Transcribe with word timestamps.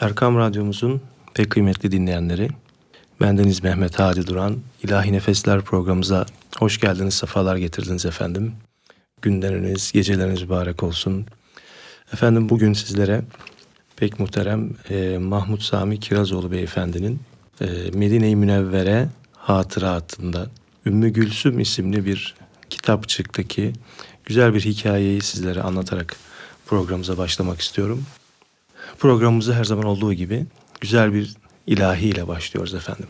Erkam 0.00 0.36
Radyomuzun 0.36 1.00
pek 1.34 1.50
kıymetli 1.50 1.92
dinleyenleri, 1.92 2.48
bendeniz 3.20 3.62
Mehmet 3.62 3.98
Hadi 3.98 4.26
Duran, 4.26 4.56
İlahi 4.82 5.12
Nefesler 5.12 5.60
programımıza 5.60 6.26
hoş 6.58 6.80
geldiniz, 6.80 7.14
sefalar 7.14 7.56
getirdiniz 7.56 8.06
efendim. 8.06 8.52
Günleriniz, 9.22 9.92
geceleriniz 9.92 10.42
mübarek 10.42 10.82
olsun. 10.82 11.26
Efendim 12.12 12.48
bugün 12.48 12.72
sizlere 12.72 13.22
pek 13.96 14.20
muhterem 14.20 14.70
e, 14.90 15.18
Mahmut 15.18 15.62
Sami 15.62 16.00
Kirazoğlu 16.00 16.52
Beyefendinin 16.52 17.20
e, 17.60 17.66
Medine-i 17.94 18.36
Münevvere 18.36 19.08
hatıratında 19.32 20.46
Ümmü 20.86 21.08
Gülsüm 21.08 21.60
isimli 21.60 22.06
bir 22.06 22.34
kitapçıktaki 22.70 23.72
güzel 24.24 24.54
bir 24.54 24.60
hikayeyi 24.60 25.22
sizlere 25.22 25.62
anlatarak 25.62 26.16
programımıza 26.66 27.18
başlamak 27.18 27.60
istiyorum. 27.60 28.06
Programımızı 28.98 29.54
her 29.54 29.64
zaman 29.64 29.84
olduğu 29.84 30.12
gibi 30.12 30.46
güzel 30.80 31.14
bir 31.14 31.36
ilahi 31.66 32.08
ile 32.08 32.28
başlıyoruz 32.28 32.74
efendim. 32.74 33.06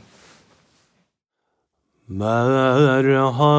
Merhaba 2.09 3.51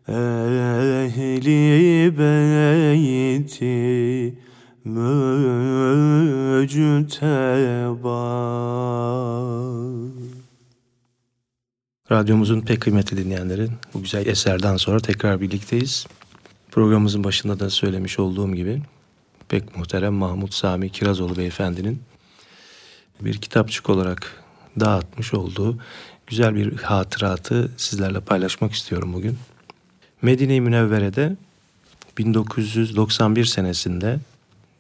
ehli 0.09 2.19
beyti 2.19 4.35
mücteba 4.85 5.55
Radyomuzun 12.11 12.61
pek 12.61 12.81
kıymetli 12.81 13.17
dinleyenleri 13.17 13.69
bu 13.95 14.03
güzel 14.03 14.27
eserden 14.27 14.77
sonra 14.77 15.01
tekrar 15.01 15.41
birlikteyiz. 15.41 16.07
Programımızın 16.71 17.25
başında 17.25 17.61
da 17.61 17.71
söylemiş 17.71 18.19
olduğum 18.19 18.55
gibi 18.55 18.83
pek 19.49 19.77
muhterem 19.77 20.15
Mahmut 20.15 20.55
Sami 20.55 20.91
Kirazoğlu 20.91 21.37
Beyefendinin 21.37 22.03
bir 23.21 23.39
kitapçık 23.39 23.91
olarak 23.91 24.45
dağıtmış 24.81 25.35
olduğu 25.35 25.79
güzel 26.27 26.55
bir 26.55 26.77
hatıratı 26.77 27.71
sizlerle 27.77 28.21
paylaşmak 28.21 28.73
istiyorum 28.73 29.13
bugün. 29.13 29.39
Medine-i 30.23 30.61
Münevvere'de 30.61 31.37
1991 32.19 33.45
senesinde 33.45 34.19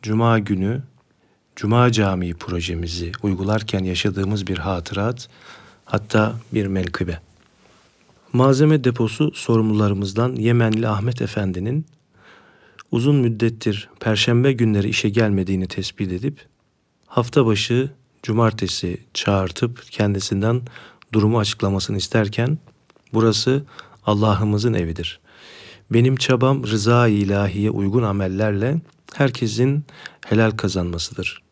Cuma 0.02 0.38
günü 0.38 0.82
Cuma 1.56 1.92
Camii 1.92 2.34
projemizi 2.34 3.12
uygularken 3.22 3.84
yaşadığımız 3.84 4.46
bir 4.46 4.58
hatırat, 4.58 5.28
hatta 5.84 6.34
bir 6.52 6.66
menkıbe. 6.66 7.20
Malzeme 8.32 8.84
deposu 8.84 9.32
sorumlularımızdan 9.34 10.34
Yemenli 10.36 10.88
Ahmet 10.88 11.22
Efendi'nin 11.22 11.86
uzun 12.94 13.16
müddettir 13.16 13.88
perşembe 14.00 14.52
günleri 14.52 14.88
işe 14.88 15.08
gelmediğini 15.08 15.66
tespit 15.66 16.12
edip 16.12 16.46
hafta 17.06 17.46
başı 17.46 17.90
cumartesi 18.22 18.98
çağırtıp 19.14 19.82
kendisinden 19.90 20.62
durumu 21.12 21.38
açıklamasını 21.38 21.96
isterken 21.96 22.58
burası 23.14 23.64
Allah'ımızın 24.06 24.74
evidir. 24.74 25.20
Benim 25.90 26.16
çabam 26.16 26.66
rıza 26.66 27.08
ilahiye 27.08 27.70
uygun 27.70 28.02
amellerle 28.02 28.80
herkesin 29.14 29.84
helal 30.26 30.50
kazanmasıdır. 30.50 31.42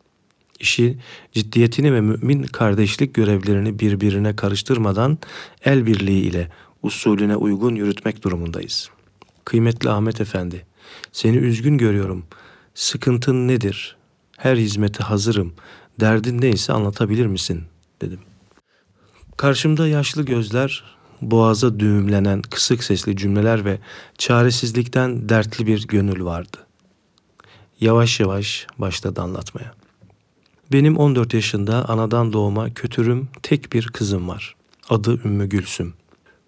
İşi 0.59 0.97
ciddiyetini 1.33 1.93
ve 1.93 2.01
mümin 2.01 2.43
kardeşlik 2.43 3.13
görevlerini 3.13 3.79
birbirine 3.79 4.35
karıştırmadan 4.35 5.17
el 5.65 5.85
birliği 5.85 6.21
ile 6.21 6.49
usulüne 6.83 7.35
uygun 7.35 7.75
yürütmek 7.75 8.23
durumundayız. 8.23 8.89
Kıymetli 9.45 9.89
Ahmet 9.89 10.21
Efendi, 10.21 10.65
seni 11.11 11.37
üzgün 11.37 11.77
görüyorum. 11.77 12.25
Sıkıntın 12.73 13.47
nedir? 13.47 13.97
Her 14.37 14.57
hizmete 14.57 15.03
hazırım. 15.03 15.53
Derdin 15.99 16.41
neyse 16.41 16.73
anlatabilir 16.73 17.25
misin? 17.25 17.63
dedim. 18.01 18.19
Karşımda 19.37 19.87
yaşlı 19.87 20.25
gözler, 20.25 20.83
boğaza 21.21 21.79
düğümlenen 21.79 22.41
kısık 22.41 22.83
sesli 22.83 23.17
cümleler 23.17 23.65
ve 23.65 23.79
çaresizlikten 24.17 25.29
dertli 25.29 25.67
bir 25.67 25.87
gönül 25.87 26.25
vardı. 26.25 26.57
Yavaş 27.79 28.19
yavaş 28.19 28.67
başladı 28.77 29.21
anlatmaya. 29.21 29.73
Benim 30.71 30.97
14 30.97 31.33
yaşında 31.33 31.89
anadan 31.89 32.33
doğma 32.33 32.73
kötürüm 32.73 33.27
tek 33.43 33.73
bir 33.73 33.87
kızım 33.87 34.27
var. 34.27 34.55
Adı 34.89 35.21
Ümmü 35.25 35.49
Gülsüm. 35.49 35.93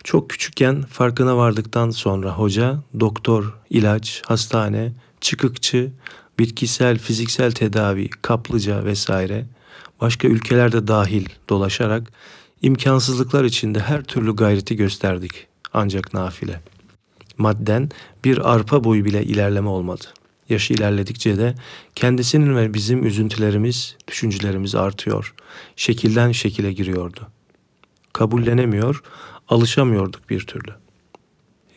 Çok 0.05 0.29
küçükken 0.29 0.81
farkına 0.81 1.37
vardıktan 1.37 1.89
sonra 1.89 2.31
hoca, 2.31 2.79
doktor, 2.99 3.53
ilaç, 3.69 4.21
hastane, 4.25 4.91
çıkıkçı, 5.21 5.91
bitkisel, 6.39 6.99
fiziksel 6.99 7.51
tedavi, 7.51 8.09
kaplıca 8.09 8.85
vesaire 8.85 9.45
başka 10.01 10.27
ülkelerde 10.27 10.87
dahil 10.87 11.25
dolaşarak 11.49 12.11
imkansızlıklar 12.61 13.43
içinde 13.43 13.79
her 13.79 14.03
türlü 14.03 14.35
gayreti 14.35 14.75
gösterdik. 14.75 15.47
Ancak 15.73 16.13
nafile. 16.13 16.61
Madden 17.37 17.89
bir 18.25 18.53
arpa 18.53 18.83
boyu 18.83 19.05
bile 19.05 19.23
ilerleme 19.23 19.69
olmadı. 19.69 20.05
Yaşı 20.49 20.73
ilerledikçe 20.73 21.37
de 21.37 21.55
kendisinin 21.95 22.55
ve 22.55 22.73
bizim 22.73 23.05
üzüntülerimiz, 23.05 23.95
düşüncelerimiz 24.07 24.75
artıyor. 24.75 25.33
Şekilden 25.75 26.31
şekile 26.31 26.73
giriyordu. 26.73 27.27
Kabullenemiyor, 28.13 29.03
alışamıyorduk 29.49 30.29
bir 30.29 30.39
türlü. 30.39 30.71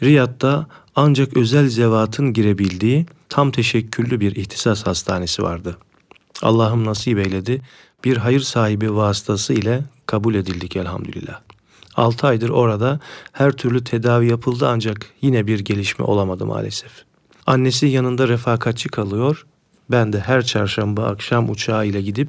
Riyad'da 0.02 0.66
ancak 0.96 1.36
özel 1.36 1.68
zevatın 1.68 2.32
girebildiği 2.32 3.06
tam 3.28 3.50
teşekküllü 3.50 4.20
bir 4.20 4.36
ihtisas 4.36 4.86
hastanesi 4.86 5.42
vardı. 5.42 5.76
Allah'ım 6.42 6.84
nasip 6.84 7.18
eyledi. 7.18 7.62
Bir 8.04 8.16
hayır 8.16 8.40
sahibi 8.40 8.94
vasıtası 8.94 9.52
ile 9.52 9.84
kabul 10.06 10.34
edildik 10.34 10.76
elhamdülillah. 10.76 11.40
6 11.96 12.26
aydır 12.26 12.48
orada 12.48 13.00
her 13.32 13.52
türlü 13.52 13.84
tedavi 13.84 14.30
yapıldı 14.30 14.68
ancak 14.68 15.06
yine 15.22 15.46
bir 15.46 15.58
gelişme 15.58 16.04
olamadı 16.04 16.46
maalesef. 16.46 16.92
Annesi 17.46 17.86
yanında 17.86 18.28
refakatçi 18.28 18.88
kalıyor, 18.88 19.46
Ben 19.90 20.12
de 20.12 20.20
her 20.20 20.44
çarşamba 20.44 21.06
akşam 21.06 21.50
uçağı 21.50 21.86
ile 21.86 22.02
gidip 22.02 22.28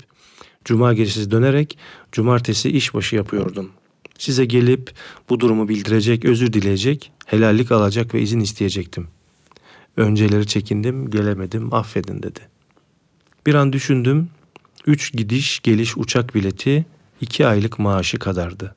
cuma 0.66 0.94
gecesi 0.94 1.32
dönerek 1.32 1.78
cumartesi 2.12 2.70
işbaşı 2.70 3.16
yapıyordum. 3.16 3.72
Size 4.20 4.46
gelip 4.46 4.92
bu 5.30 5.40
durumu 5.40 5.70
bildirecek, 5.70 6.26
özür 6.26 6.54
dileyecek, 6.54 7.12
helallik 7.26 7.72
alacak 7.72 8.14
ve 8.14 8.22
izin 8.22 8.40
isteyecektim. 8.40 9.08
Önceleri 9.98 10.48
çekindim, 10.48 11.10
gelemedim, 11.10 11.74
affedin 11.74 12.24
dedi. 12.24 12.40
Bir 13.46 13.54
an 13.54 13.74
düşündüm, 13.74 14.30
üç 14.88 15.14
gidiş 15.14 15.60
geliş 15.60 15.98
uçak 15.98 16.36
bileti 16.36 16.86
iki 17.22 17.48
aylık 17.48 17.80
maaşı 17.80 18.20
kadardı. 18.20 18.76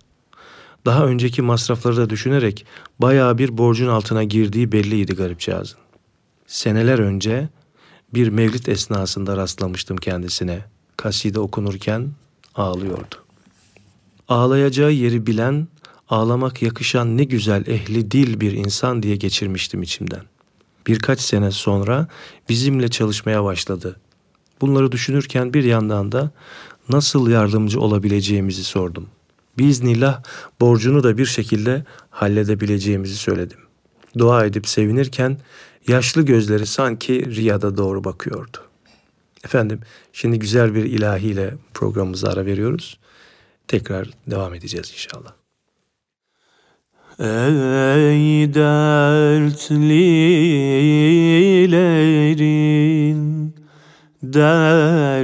Daha 0.86 1.06
önceki 1.06 1.42
masrafları 1.42 1.96
da 1.96 2.10
düşünerek 2.10 2.66
bayağı 2.98 3.38
bir 3.38 3.58
borcun 3.58 3.88
altına 3.88 4.24
girdiği 4.24 4.72
belliydi 4.72 5.14
garipcağızın. 5.14 5.78
Seneler 6.46 6.98
önce 6.98 7.48
bir 8.14 8.28
mevlit 8.28 8.68
esnasında 8.68 9.36
rastlamıştım 9.36 9.96
kendisine. 9.96 10.64
Kaside 10.96 11.40
okunurken 11.40 12.10
ağlıyordu. 12.54 13.21
Ağlayacağı 14.28 14.92
yeri 14.92 15.26
bilen, 15.26 15.68
ağlamak 16.08 16.62
yakışan 16.62 17.18
ne 17.18 17.24
güzel 17.24 17.66
ehli 17.66 18.10
dil 18.10 18.40
bir 18.40 18.52
insan 18.52 19.02
diye 19.02 19.16
geçirmiştim 19.16 19.82
içimden. 19.82 20.22
Birkaç 20.86 21.20
sene 21.20 21.50
sonra 21.50 22.08
bizimle 22.48 22.88
çalışmaya 22.88 23.44
başladı. 23.44 23.96
Bunları 24.60 24.92
düşünürken 24.92 25.54
bir 25.54 25.64
yandan 25.64 26.12
da 26.12 26.30
nasıl 26.88 27.30
yardımcı 27.30 27.80
olabileceğimizi 27.80 28.64
sordum. 28.64 29.06
Biiznillah 29.58 30.22
borcunu 30.60 31.02
da 31.02 31.18
bir 31.18 31.26
şekilde 31.26 31.84
halledebileceğimizi 32.10 33.14
söyledim. 33.14 33.58
Dua 34.18 34.44
edip 34.44 34.68
sevinirken 34.68 35.38
yaşlı 35.88 36.22
gözleri 36.22 36.66
sanki 36.66 37.34
riyada 37.36 37.76
doğru 37.76 38.04
bakıyordu. 38.04 38.58
Efendim 39.44 39.80
şimdi 40.12 40.38
güzel 40.38 40.74
bir 40.74 40.84
ilahiyle 40.84 41.54
programımıza 41.74 42.28
ara 42.28 42.46
veriyoruz. 42.46 42.98
Tekrar 43.72 44.08
devam 44.26 44.54
edeceğiz 44.54 44.92
inşallah. 44.92 45.32
Ey 47.18 48.54
dertlilerin 48.54 49.62
derdine 54.22 55.22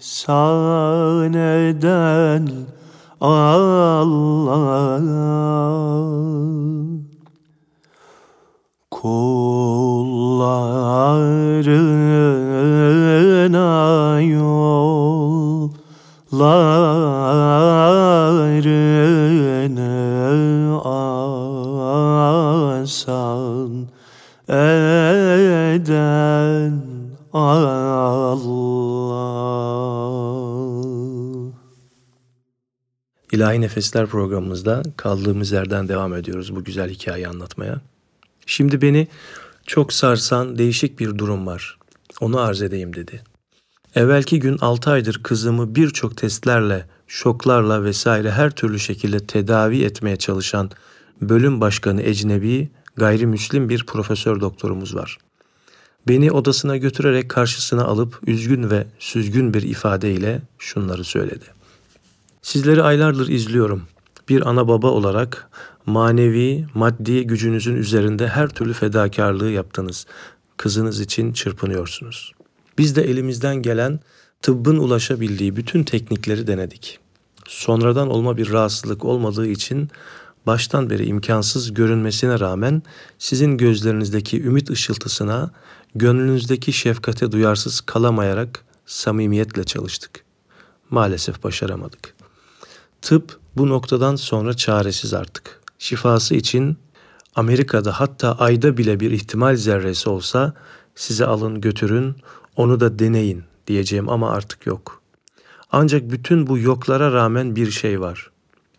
san 0.00 1.32
eden 1.32 2.48
Allah 3.20 4.18
İlahi 33.48 33.60
Nefesler 33.60 34.06
programımızda 34.06 34.82
kaldığımız 34.96 35.52
yerden 35.52 35.88
devam 35.88 36.14
ediyoruz 36.14 36.56
bu 36.56 36.64
güzel 36.64 36.90
hikayeyi 36.90 37.28
anlatmaya. 37.28 37.80
Şimdi 38.46 38.82
beni 38.82 39.08
çok 39.66 39.92
sarsan 39.92 40.58
değişik 40.58 41.00
bir 41.00 41.18
durum 41.18 41.46
var. 41.46 41.78
Onu 42.20 42.40
arz 42.40 42.62
edeyim 42.62 42.96
dedi. 42.96 43.22
Evvelki 43.94 44.40
gün 44.40 44.58
6 44.60 44.90
aydır 44.90 45.22
kızımı 45.22 45.74
birçok 45.74 46.16
testlerle, 46.16 46.86
şoklarla 47.06 47.84
vesaire 47.84 48.30
her 48.30 48.50
türlü 48.50 48.78
şekilde 48.78 49.26
tedavi 49.26 49.84
etmeye 49.84 50.16
çalışan 50.16 50.70
bölüm 51.20 51.60
başkanı 51.60 52.02
ecnebi, 52.02 52.68
gayrimüslim 52.96 53.68
bir 53.68 53.86
profesör 53.86 54.40
doktorumuz 54.40 54.94
var. 54.94 55.18
Beni 56.08 56.32
odasına 56.32 56.76
götürerek 56.76 57.28
karşısına 57.28 57.84
alıp 57.84 58.20
üzgün 58.26 58.70
ve 58.70 58.86
süzgün 58.98 59.54
bir 59.54 59.62
ifadeyle 59.62 60.42
şunları 60.58 61.04
söyledi. 61.04 61.57
Sizleri 62.48 62.82
aylardır 62.82 63.28
izliyorum. 63.28 63.82
Bir 64.28 64.48
ana 64.48 64.68
baba 64.68 64.86
olarak 64.90 65.50
manevi, 65.86 66.66
maddi 66.74 67.26
gücünüzün 67.26 67.76
üzerinde 67.76 68.28
her 68.28 68.48
türlü 68.48 68.72
fedakarlığı 68.72 69.50
yaptınız. 69.50 70.06
Kızınız 70.56 71.00
için 71.00 71.32
çırpınıyorsunuz. 71.32 72.32
Biz 72.78 72.96
de 72.96 73.02
elimizden 73.02 73.56
gelen 73.56 74.00
tıbbın 74.42 74.76
ulaşabildiği 74.76 75.56
bütün 75.56 75.84
teknikleri 75.84 76.46
denedik. 76.46 76.98
Sonradan 77.48 78.10
olma 78.10 78.36
bir 78.36 78.52
rahatsızlık 78.52 79.04
olmadığı 79.04 79.46
için 79.46 79.90
baştan 80.46 80.90
beri 80.90 81.06
imkansız 81.06 81.74
görünmesine 81.74 82.40
rağmen 82.40 82.82
sizin 83.18 83.56
gözlerinizdeki 83.56 84.42
ümit 84.42 84.70
ışıltısına, 84.70 85.50
gönlünüzdeki 85.94 86.72
şefkate 86.72 87.32
duyarsız 87.32 87.80
kalamayarak 87.80 88.64
samimiyetle 88.86 89.64
çalıştık. 89.64 90.24
Maalesef 90.90 91.44
başaramadık. 91.44 92.17
Tıp 93.02 93.38
bu 93.56 93.68
noktadan 93.68 94.16
sonra 94.16 94.54
çaresiz 94.54 95.14
artık. 95.14 95.60
Şifası 95.78 96.34
için 96.34 96.78
Amerika'da 97.34 98.00
hatta 98.00 98.32
ayda 98.32 98.76
bile 98.76 99.00
bir 99.00 99.10
ihtimal 99.10 99.56
zerresi 99.56 100.10
olsa 100.10 100.54
size 100.94 101.26
alın 101.26 101.60
götürün 101.60 102.16
onu 102.56 102.80
da 102.80 102.98
deneyin 102.98 103.44
diyeceğim 103.66 104.08
ama 104.08 104.30
artık 104.30 104.66
yok. 104.66 105.02
Ancak 105.72 106.10
bütün 106.10 106.46
bu 106.46 106.58
yoklara 106.58 107.12
rağmen 107.12 107.56
bir 107.56 107.70
şey 107.70 108.00
var. 108.00 108.30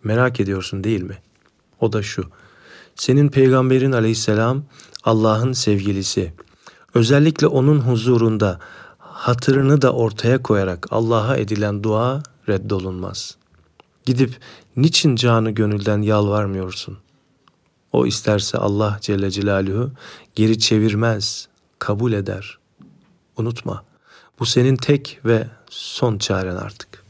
Merak 0.04 0.40
ediyorsun 0.40 0.84
değil 0.84 1.02
mi? 1.02 1.18
O 1.80 1.94
da 1.94 2.04
şu. 2.04 2.24
Senin 2.96 3.30
peygamberin 3.30 3.92
aleyhisselam 3.92 4.64
Allah'ın 5.04 5.54
sevgilisi. 5.54 6.34
Özellikle 6.94 7.48
onun 7.48 7.80
huzurunda 7.80 8.60
hatırını 8.98 9.82
da 9.82 9.94
ortaya 9.94 10.44
koyarak 10.44 10.88
Allah'a 10.92 11.38
edilen 11.38 11.84
dua 11.84 12.24
reddolunmaz. 12.50 13.39
Gidip 14.10 14.38
niçin 14.78 15.16
canı 15.16 15.52
gönülden 15.52 16.02
yalvarmıyorsun? 16.02 16.98
O 17.92 18.06
isterse 18.06 18.58
Allah 18.58 18.98
Celle 19.02 19.32
Celaluhu 19.32 19.92
geri 20.36 20.60
çevirmez, 20.60 21.48
kabul 21.80 22.14
eder. 22.14 22.58
Unutma, 23.38 23.84
bu 24.40 24.46
senin 24.46 24.76
tek 24.76 25.20
ve 25.26 25.48
son 25.70 26.18
çaren 26.18 26.56
artık. 26.56 27.04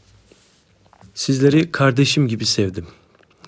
Sizleri 1.14 1.72
kardeşim 1.72 2.28
gibi 2.28 2.46
sevdim. 2.46 2.88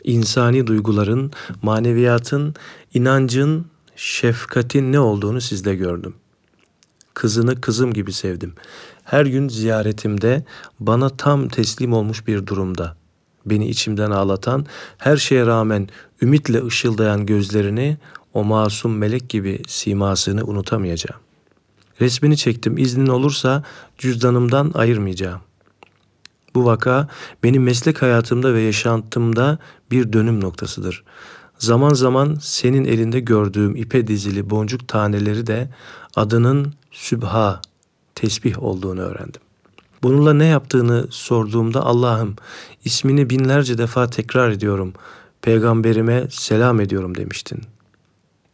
İnsani 0.03 0.67
duyguların, 0.67 1.31
maneviyatın, 1.61 2.55
inancın, 2.93 3.65
şefkatin 3.95 4.91
ne 4.91 4.99
olduğunu 4.99 5.41
sizde 5.41 5.75
gördüm. 5.75 6.15
Kızını 7.13 7.61
kızım 7.61 7.93
gibi 7.93 8.13
sevdim. 8.13 8.53
Her 9.03 9.25
gün 9.25 9.49
ziyaretimde 9.49 10.43
bana 10.79 11.09
tam 11.09 11.47
teslim 11.47 11.93
olmuş 11.93 12.27
bir 12.27 12.47
durumda. 12.47 13.00
Beni 13.45 13.67
içimden 13.67 14.11
ağlatan, 14.11 14.65
her 14.97 15.17
şeye 15.17 15.45
rağmen 15.45 15.89
ümitle 16.21 16.65
ışıldayan 16.65 17.25
gözlerini, 17.25 17.97
o 18.33 18.43
masum 18.43 18.97
melek 18.97 19.29
gibi 19.29 19.61
simasını 19.67 20.43
unutamayacağım. 20.43 21.21
Resmini 22.01 22.37
çektim, 22.37 22.77
iznin 22.77 23.07
olursa 23.07 23.63
cüzdanımdan 23.97 24.71
ayırmayacağım. 24.73 25.41
Bu 26.55 26.65
vaka 26.65 27.07
benim 27.43 27.63
meslek 27.63 28.01
hayatımda 28.01 28.53
ve 28.53 28.61
yaşantımda 28.61 29.57
bir 29.91 30.13
dönüm 30.13 30.41
noktasıdır. 30.41 31.03
Zaman 31.57 31.93
zaman 31.93 32.37
senin 32.41 32.85
elinde 32.85 33.19
gördüğüm 33.19 33.75
ipe 33.75 34.07
dizili 34.07 34.49
boncuk 34.49 34.87
taneleri 34.87 35.47
de 35.47 35.69
adının 36.15 36.73
Sübha, 36.91 37.61
tesbih 38.15 38.63
olduğunu 38.63 39.01
öğrendim. 39.01 39.41
Bununla 40.03 40.33
ne 40.33 40.45
yaptığını 40.45 41.07
sorduğumda 41.09 41.85
Allah'ım 41.85 42.35
ismini 42.85 43.29
binlerce 43.29 43.77
defa 43.77 44.09
tekrar 44.09 44.51
ediyorum. 44.51 44.93
Peygamberime 45.41 46.27
selam 46.29 46.79
ediyorum 46.79 47.17
demiştin. 47.17 47.61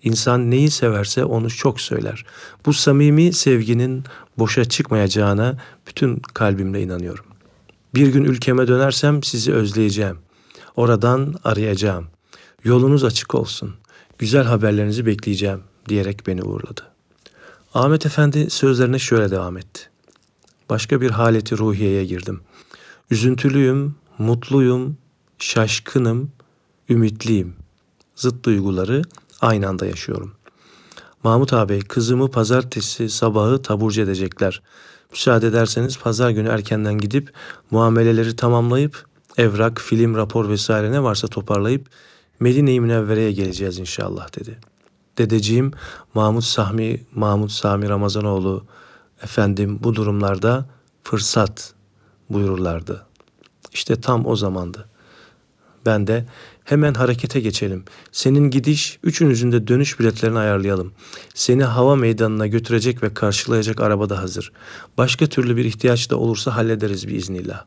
İnsan 0.03 0.51
neyi 0.51 0.71
severse 0.71 1.25
onu 1.25 1.49
çok 1.49 1.81
söyler. 1.81 2.25
Bu 2.65 2.73
samimi 2.73 3.33
sevginin 3.33 4.03
boşa 4.37 4.65
çıkmayacağına 4.65 5.57
bütün 5.87 6.15
kalbimle 6.33 6.81
inanıyorum. 6.81 7.25
Bir 7.95 8.07
gün 8.07 8.23
ülkeme 8.23 8.67
dönersem 8.67 9.23
sizi 9.23 9.53
özleyeceğim. 9.53 10.17
Oradan 10.75 11.35
arayacağım. 11.43 12.07
Yolunuz 12.63 13.03
açık 13.03 13.35
olsun. 13.35 13.75
Güzel 14.17 14.43
haberlerinizi 14.43 15.05
bekleyeceğim 15.05 15.59
diyerek 15.89 16.27
beni 16.27 16.43
uğurladı. 16.43 16.81
Ahmet 17.73 18.05
Efendi 18.05 18.49
sözlerine 18.49 18.99
şöyle 18.99 19.31
devam 19.31 19.57
etti. 19.57 19.81
Başka 20.69 21.01
bir 21.01 21.11
haleti 21.11 21.57
ruhiyeye 21.57 22.05
girdim. 22.05 22.41
Üzüntülüyüm, 23.11 23.95
mutluyum, 24.17 24.97
şaşkınım, 25.39 26.31
ümitliyim. 26.89 27.55
Zıt 28.15 28.45
duyguları 28.45 29.01
aynı 29.41 29.67
anda 29.67 29.85
yaşıyorum. 29.85 30.31
Mahmut 31.23 31.53
ağabey 31.53 31.79
kızımı 31.79 32.31
pazartesi 32.31 33.09
sabahı 33.09 33.61
taburcu 33.61 34.01
edecekler. 34.01 34.61
Müsaade 35.11 35.47
ederseniz 35.47 35.97
pazar 35.97 36.29
günü 36.29 36.49
erkenden 36.49 36.97
gidip 36.97 37.33
muameleleri 37.71 38.35
tamamlayıp 38.35 39.05
evrak, 39.37 39.81
film, 39.81 40.15
rapor 40.15 40.49
vesaire 40.49 40.91
ne 40.91 41.03
varsa 41.03 41.27
toparlayıp 41.27 41.87
Medine-i 42.39 42.79
Münevvere'ye 42.79 43.31
geleceğiz 43.31 43.79
inşallah 43.79 44.39
dedi. 44.39 44.57
Dedeciğim 45.17 45.71
Mahmut 46.13 46.43
Sahmi, 46.43 47.03
Mahmut 47.15 47.51
Sami 47.51 47.89
Ramazanoğlu 47.89 48.65
efendim 49.23 49.79
bu 49.83 49.95
durumlarda 49.95 50.65
fırsat 51.03 51.73
buyururlardı. 52.29 53.05
İşte 53.73 54.01
tam 54.01 54.25
o 54.25 54.35
zamandı. 54.35 54.85
Ben 55.85 56.07
de 56.07 56.25
hemen 56.63 56.93
harekete 56.93 57.39
geçelim. 57.39 57.83
Senin 58.11 58.49
gidiş, 58.49 58.99
üçünüzün 59.03 59.51
de 59.51 59.67
dönüş 59.67 59.99
biletlerini 59.99 60.39
ayarlayalım. 60.39 60.91
Seni 61.33 61.63
hava 61.63 61.95
meydanına 61.95 62.47
götürecek 62.47 63.03
ve 63.03 63.13
karşılayacak 63.13 63.81
araba 63.81 64.09
da 64.09 64.21
hazır. 64.21 64.51
Başka 64.97 65.27
türlü 65.27 65.57
bir 65.57 65.65
ihtiyaç 65.65 66.09
da 66.09 66.17
olursa 66.17 66.55
hallederiz 66.55 67.07
biiznillah. 67.07 67.65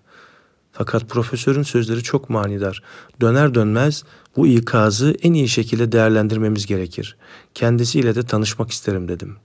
Fakat 0.73 1.09
profesörün 1.09 1.62
sözleri 1.62 2.02
çok 2.02 2.30
manidar. 2.30 2.83
Döner 3.21 3.54
dönmez 3.54 4.04
bu 4.37 4.47
ikazı 4.47 5.14
en 5.23 5.33
iyi 5.33 5.49
şekilde 5.49 5.92
değerlendirmemiz 5.92 6.66
gerekir. 6.66 7.16
Kendisiyle 7.54 8.14
de 8.14 8.23
tanışmak 8.23 8.71
isterim 8.71 9.09
dedim. 9.09 9.37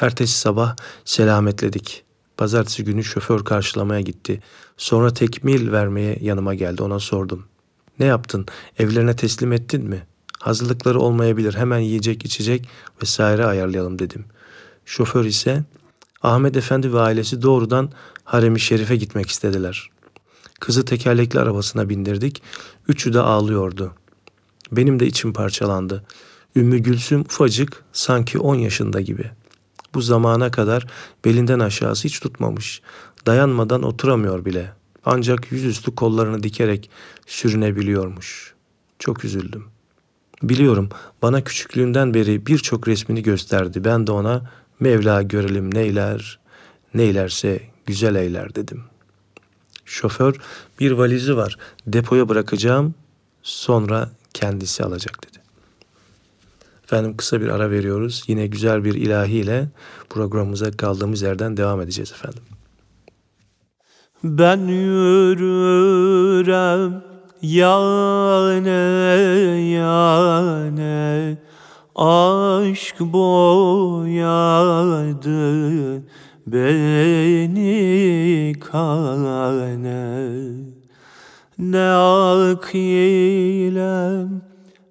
Ertesi 0.00 0.38
sabah 0.38 0.76
selametledik. 1.04 2.04
Pazartesi 2.36 2.84
günü 2.84 3.04
şoför 3.04 3.44
karşılamaya 3.44 4.00
gitti. 4.00 4.42
Sonra 4.76 5.14
tekmil 5.14 5.72
vermeye 5.72 6.18
yanıma 6.20 6.54
geldi. 6.54 6.82
Ona 6.82 7.00
sordum. 7.00 7.44
Ne 7.98 8.04
yaptın? 8.04 8.46
Evlerine 8.78 9.16
teslim 9.16 9.52
ettin 9.52 9.84
mi? 9.84 10.06
Hazırlıkları 10.40 11.00
olmayabilir. 11.00 11.54
Hemen 11.54 11.78
yiyecek, 11.78 12.24
içecek 12.24 12.68
vesaire 13.02 13.44
ayarlayalım 13.44 13.98
dedim. 13.98 14.24
Şoför 14.84 15.24
ise 15.24 15.64
Ahmet 16.22 16.56
Efendi 16.56 16.92
ve 16.92 17.00
ailesi 17.00 17.42
doğrudan 17.42 17.92
Harem-i 18.24 18.60
Şerif'e 18.60 18.96
gitmek 18.96 19.30
istediler. 19.30 19.90
Kızı 20.60 20.84
tekerlekli 20.84 21.40
arabasına 21.40 21.88
bindirdik. 21.88 22.42
Üçü 22.88 23.12
de 23.12 23.20
ağlıyordu. 23.20 23.92
Benim 24.72 25.00
de 25.00 25.06
içim 25.06 25.32
parçalandı. 25.32 26.04
Ümmü 26.56 26.78
Gülsüm 26.78 27.20
ufacık, 27.20 27.84
sanki 27.92 28.38
on 28.38 28.54
yaşında 28.54 29.00
gibi. 29.00 29.30
Bu 29.94 30.00
zamana 30.00 30.50
kadar 30.50 30.86
belinden 31.24 31.58
aşağısı 31.58 32.08
hiç 32.08 32.20
tutmamış. 32.20 32.82
Dayanmadan 33.26 33.82
oturamıyor 33.82 34.44
bile. 34.44 34.72
Ancak 35.04 35.52
yüzüstü 35.52 35.94
kollarını 35.94 36.42
dikerek 36.42 36.90
sürünebiliyormuş. 37.26 38.54
Çok 38.98 39.24
üzüldüm. 39.24 39.64
Biliyorum 40.42 40.88
bana 41.22 41.44
küçüklüğünden 41.44 42.14
beri 42.14 42.46
birçok 42.46 42.88
resmini 42.88 43.22
gösterdi. 43.22 43.84
Ben 43.84 44.06
de 44.06 44.12
ona 44.12 44.50
Mevla 44.80 45.22
görelim 45.22 45.74
neyler, 45.74 46.38
neylerse 46.94 47.62
güzel 47.86 48.14
eyler 48.14 48.54
dedim. 48.54 48.84
Şoför 49.84 50.36
bir 50.80 50.90
valizi 50.90 51.36
var 51.36 51.58
depoya 51.86 52.28
bırakacağım 52.28 52.94
sonra 53.42 54.10
kendisi 54.34 54.84
alacak 54.84 55.28
dedi. 55.28 55.43
Efendim 56.84 57.16
kısa 57.16 57.40
bir 57.40 57.48
ara 57.48 57.70
veriyoruz. 57.70 58.24
Yine 58.26 58.46
güzel 58.46 58.84
bir 58.84 58.94
ilahiyle 58.94 59.68
programımıza 60.10 60.70
kaldığımız 60.70 61.22
yerden 61.22 61.56
devam 61.56 61.80
edeceğiz 61.80 62.12
efendim. 62.12 62.42
Ben 64.24 64.58
yürürem 64.58 65.84
yane 67.42 68.70
yane 69.70 71.38
Aşk 71.94 73.00
boyadı 73.00 74.34
beni 76.46 77.72
kane 78.60 79.84
Ne 81.58 81.88
akilem 82.52 83.34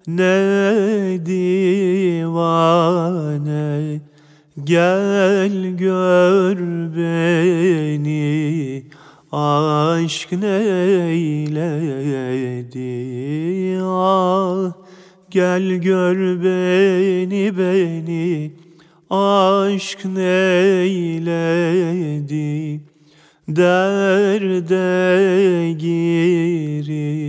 ne 0.06 1.18
divane 1.26 2.54
Gel 4.64 5.76
gör 5.78 6.58
beni 6.96 8.86
aşk 9.32 10.32
neyledi? 10.32 11.54
Ah 13.82 14.72
Gel 15.30 15.62
gör 15.62 16.42
beni 16.44 17.58
beni 17.58 18.52
aşk 19.10 20.04
neyledi? 20.04 21.24
Derde 23.48 24.82
girip 25.72 27.23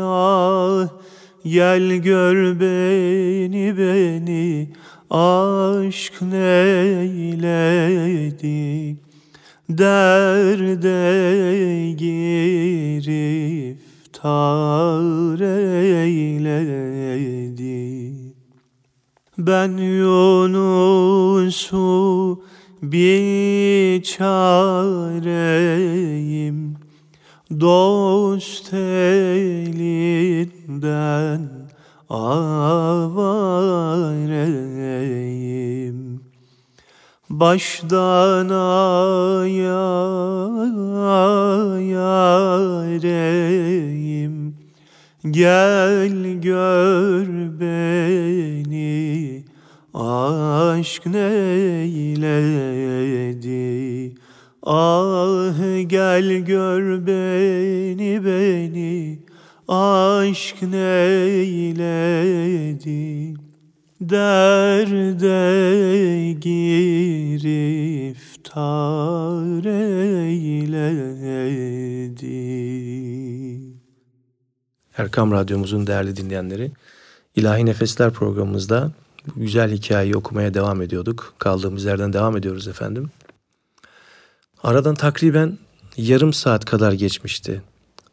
Ah 0.00 0.88
Gel 1.44 1.92
gör 1.92 2.60
beni 2.60 3.78
beni. 3.78 4.72
Aşk 5.10 6.22
neyledi? 6.22 7.36
Derde 9.68 10.88
giriftar 14.22 15.40
eyledi. 16.04 16.98
Ben 19.38 19.76
Yunus'u 19.78 20.92
biçareyim 22.82 24.18
Dost 27.60 28.74
elinden 28.74 29.88
avareyim 32.10 33.38
Baştan 37.30 38.48
ayareyim 38.48 39.28
Gel 45.30 46.42
gör 46.42 47.26
beni 47.60 49.44
aşk 49.94 51.06
neyledi? 51.06 52.14
Ah 54.62 55.58
gel 55.86 56.32
gör 56.32 57.06
beni 57.06 58.24
beni 58.24 59.18
aşk 59.68 60.62
neyledi? 60.62 61.74
Derde 64.00 65.42
giriftar 66.40 68.04
eyledi 69.64 71.67
Erkam 74.98 75.32
Radyomuzun 75.32 75.86
değerli 75.86 76.16
dinleyenleri, 76.16 76.72
İlahi 77.36 77.66
Nefesler 77.66 78.10
programımızda 78.12 78.92
bu 79.26 79.40
güzel 79.40 79.72
hikayeyi 79.72 80.16
okumaya 80.16 80.54
devam 80.54 80.82
ediyorduk. 80.82 81.34
Kaldığımız 81.38 81.84
yerden 81.84 82.12
devam 82.12 82.36
ediyoruz 82.36 82.68
efendim. 82.68 83.10
Aradan 84.62 84.94
takriben 84.94 85.58
yarım 85.96 86.32
saat 86.32 86.64
kadar 86.64 86.92
geçmişti. 86.92 87.62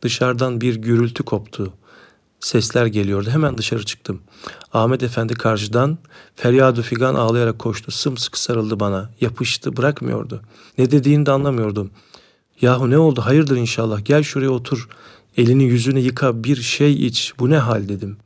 Dışarıdan 0.02 0.62
bir 0.62 0.76
gürültü 0.76 1.24
koptu. 1.24 1.74
Sesler 2.40 2.86
geliyordu. 2.86 3.30
Hemen 3.30 3.58
dışarı 3.58 3.86
çıktım. 3.86 4.22
Ahmet 4.74 5.04
Efendi 5.04 5.34
karşıdan 5.34 5.98
feryadu 6.36 6.82
figan 6.82 7.16
ağlayarak 7.16 7.60
koştu. 7.60 7.92
Sımsıkı 7.92 8.42
sarıldı 8.42 8.80
bana. 8.80 9.10
Yapıştı, 9.22 9.78
bırakmıyordu. 9.78 10.42
Ne 10.78 10.92
dediğini 10.92 11.26
de 11.26 11.32
anlamıyordum. 11.32 11.92
Yahu 12.62 12.90
ne 12.90 12.98
oldu? 12.98 13.22
Hayırdır 13.22 13.58
inşallah. 13.58 14.06
Gel 14.06 14.24
şuraya 14.24 14.50
otur. 14.50 14.90
Elini 15.38 15.64
yüzünü 15.64 16.00
yıka 16.00 16.44
bir 16.44 16.56
şey 16.56 17.08
iç. 17.08 17.34
Bu 17.40 17.50
ne 17.50 17.58
hal 17.58 17.90
dedim. 17.90 18.18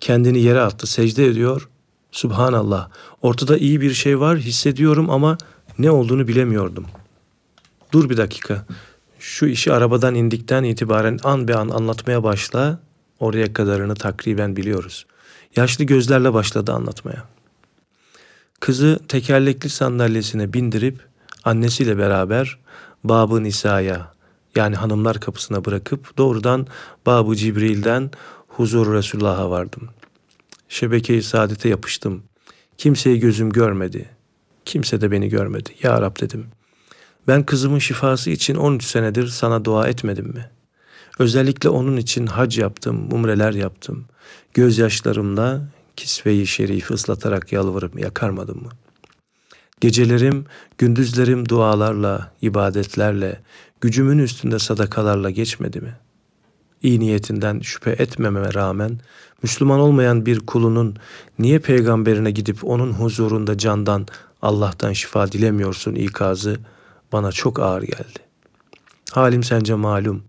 Kendini 0.00 0.42
yere 0.42 0.60
attı. 0.60 0.86
Secde 0.86 1.26
ediyor. 1.26 1.68
Subhanallah. 2.12 2.88
Ortada 3.22 3.58
iyi 3.58 3.80
bir 3.80 3.92
şey 3.92 4.20
var 4.20 4.38
hissediyorum 4.38 5.10
ama 5.10 5.38
ne 5.78 5.90
olduğunu 5.90 6.28
bilemiyordum. 6.28 6.86
Dur 7.92 8.10
bir 8.10 8.16
dakika. 8.16 8.66
Şu 9.18 9.46
işi 9.46 9.72
arabadan 9.72 10.14
indikten 10.14 10.64
itibaren 10.64 11.18
an 11.24 11.48
be 11.48 11.56
an 11.56 11.68
anlatmaya 11.68 12.22
başla. 12.22 12.80
Oraya 13.20 13.52
kadarını 13.52 13.94
takriben 13.94 14.56
biliyoruz. 14.56 15.06
Yaşlı 15.56 15.84
gözlerle 15.84 16.32
başladı 16.32 16.72
anlatmaya. 16.72 17.24
Kızı 18.60 19.00
tekerlekli 19.08 19.68
sandalyesine 19.68 20.52
bindirip 20.52 20.98
annesiyle 21.44 21.98
beraber 21.98 22.58
Babı 23.04 23.44
Nisa'ya 23.44 24.15
yani 24.56 24.76
hanımlar 24.76 25.20
kapısına 25.20 25.64
bırakıp 25.64 26.18
doğrudan 26.18 26.66
Babı 27.06 27.36
Cibril'den 27.36 28.10
huzur 28.48 28.94
Resulullah'a 28.94 29.50
vardım. 29.50 29.88
Şebekeyi 30.68 31.22
saadete 31.22 31.68
yapıştım. 31.68 32.22
Kimseyi 32.78 33.20
gözüm 33.20 33.50
görmedi. 33.50 34.10
Kimse 34.64 35.00
de 35.00 35.10
beni 35.10 35.28
görmedi. 35.28 35.70
Ya 35.82 36.02
Rab 36.02 36.20
dedim. 36.20 36.46
Ben 37.28 37.46
kızımın 37.46 37.78
şifası 37.78 38.30
için 38.30 38.54
13 38.54 38.84
senedir 38.84 39.26
sana 39.26 39.64
dua 39.64 39.88
etmedim 39.88 40.26
mi? 40.26 40.50
Özellikle 41.18 41.68
onun 41.68 41.96
için 41.96 42.26
hac 42.26 42.58
yaptım, 42.58 43.12
umreler 43.12 43.52
yaptım. 43.52 44.04
Gözyaşlarımla 44.54 45.68
kisveyi 45.96 46.46
şerifi 46.46 46.94
ıslatarak 46.94 47.52
yalvarıp 47.52 48.00
yakarmadım 48.00 48.62
mı? 48.62 48.70
Gecelerim, 49.80 50.44
gündüzlerim 50.78 51.48
dualarla, 51.48 52.32
ibadetlerle, 52.42 53.40
gücümün 53.80 54.18
üstünde 54.18 54.58
sadakalarla 54.58 55.30
geçmedi 55.30 55.80
mi? 55.80 55.96
İyi 56.82 57.00
niyetinden 57.00 57.60
şüphe 57.60 57.90
etmememe 57.90 58.54
rağmen 58.54 59.00
Müslüman 59.42 59.80
olmayan 59.80 60.26
bir 60.26 60.40
kulunun 60.40 60.96
niye 61.38 61.58
peygamberine 61.58 62.30
gidip 62.30 62.64
onun 62.64 62.92
huzurunda 62.92 63.58
candan 63.58 64.06
Allah'tan 64.42 64.92
şifa 64.92 65.32
dilemiyorsun 65.32 65.94
ikazı 65.94 66.58
bana 67.12 67.32
çok 67.32 67.60
ağır 67.60 67.82
geldi. 67.82 68.18
Halim 69.12 69.42
sence 69.42 69.74
malum. 69.74 70.22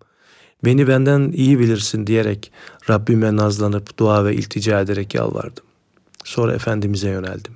Beni 0.66 0.88
benden 0.88 1.32
iyi 1.32 1.60
bilirsin 1.60 2.08
diyerek 2.08 2.52
Rabbime 2.90 3.36
nazlanıp 3.36 3.98
dua 4.00 4.26
ve 4.26 4.36
iltica 4.36 4.82
ederek 4.82 5.16
yalvardım. 5.16 5.64
Sonra 6.24 6.54
Efendimiz'e 6.54 7.10
yöneldim. 7.10 7.54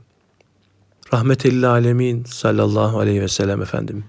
Rahmetellil 1.14 1.70
alemin 1.70 2.24
sallallahu 2.24 3.00
aleyhi 3.00 3.22
ve 3.22 3.28
sellem 3.28 3.62
efendim. 3.62 4.04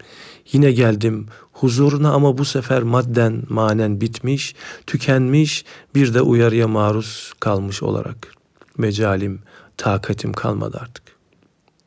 Yine 0.53 0.73
geldim 0.73 1.27
huzuruna 1.63 2.13
ama 2.13 2.39
bu 2.39 2.45
sefer 2.45 2.83
madden 2.83 3.43
manen 3.49 4.01
bitmiş, 4.01 4.55
tükenmiş, 4.87 5.65
bir 5.95 6.15
de 6.15 6.21
uyarıya 6.21 6.69
maruz 6.69 7.33
kalmış 7.41 7.83
olarak. 7.83 8.35
Mecalim, 8.79 9.43
takatim 9.77 10.33
kalmadı 10.33 10.79
artık. 10.83 11.05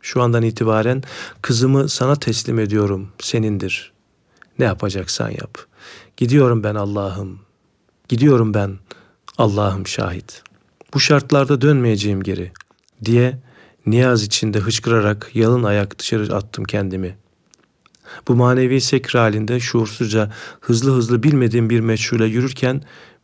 Şu 0.02 0.22
andan 0.22 0.44
itibaren 0.44 1.04
kızımı 1.42 1.90
sana 1.90 2.16
teslim 2.16 2.60
ediyorum, 2.60 3.08
senindir. 3.20 3.92
Ne 4.60 4.66
yapacaksan 4.66 5.30
yap. 5.30 5.58
Gidiyorum 6.18 6.64
ben 6.64 6.76
Allah'ım. 6.76 7.40
Gidiyorum 8.10 8.54
ben 8.54 8.78
Allah'ım 9.38 9.88
şahit. 9.88 10.44
Bu 10.94 11.00
şartlarda 11.00 11.62
dönmeyeceğim 11.62 12.24
geri 12.24 12.52
diye 13.06 13.40
niyaz 13.86 14.24
içinde 14.24 14.60
hıçkırarak 14.60 15.32
yalın 15.34 15.64
ayak 15.64 16.00
dışarı 16.00 16.36
attım 16.36 16.64
kendimi. 16.64 17.18
Bu 18.28 18.36
manevi 18.36 18.82
sekir 18.82 19.20
halinde 19.20 19.60
şuursuzca 19.60 20.32
hızlı 20.60 20.92
hızlı 20.92 21.24
bilmediğim 21.24 21.70
bir 21.70 21.80
meçhule 21.80 22.26
yürürken 22.26 22.82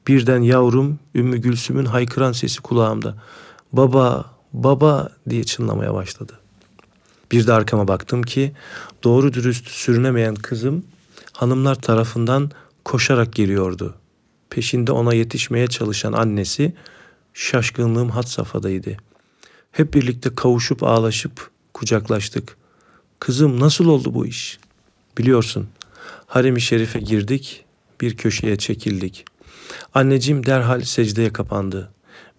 birden 0.08 0.42
yavrum 0.42 1.00
Ümmü 1.16 1.38
Gülsüm'ün 1.38 1.86
haykıran 1.86 2.32
sesi 2.32 2.62
kulağımda. 2.62 3.16
Baba, 3.74 4.26
baba 4.54 5.10
diye 5.30 5.44
çınlamaya 5.44 5.94
başladı. 5.94 6.34
Bir 7.32 7.48
de 7.48 7.54
arkama 7.54 7.88
baktım 7.88 8.24
ki 8.24 8.52
doğru 9.04 9.34
dürüst 9.34 9.68
sürünemeyen 9.68 10.36
kızım 10.36 10.86
hanımlar 11.34 11.76
tarafından 11.76 12.52
koşarak 12.86 13.34
geliyordu. 13.34 13.96
Peşinde 14.50 14.92
ona 14.92 15.14
yetişmeye 15.14 15.68
çalışan 15.68 16.14
annesi 16.14 16.74
şaşkınlığım 17.34 18.10
had 18.10 18.24
safhadaydı. 18.24 18.98
Hep 19.72 19.94
birlikte 19.94 20.36
kavuşup 20.36 20.84
ağlaşıp 20.84 21.50
kucaklaştık. 21.74 22.58
Kızım 23.20 23.60
nasıl 23.60 23.86
oldu 23.86 24.14
bu 24.14 24.26
iş? 24.26 24.60
Biliyorsun 25.18 25.68
harem-i 26.28 26.62
şerife 26.62 27.00
girdik, 27.00 27.66
bir 28.02 28.18
köşeye 28.18 28.56
çekildik. 28.56 29.26
Anneciğim 29.94 30.46
derhal 30.46 30.82
secdeye 30.82 31.34
kapandı. 31.34 31.92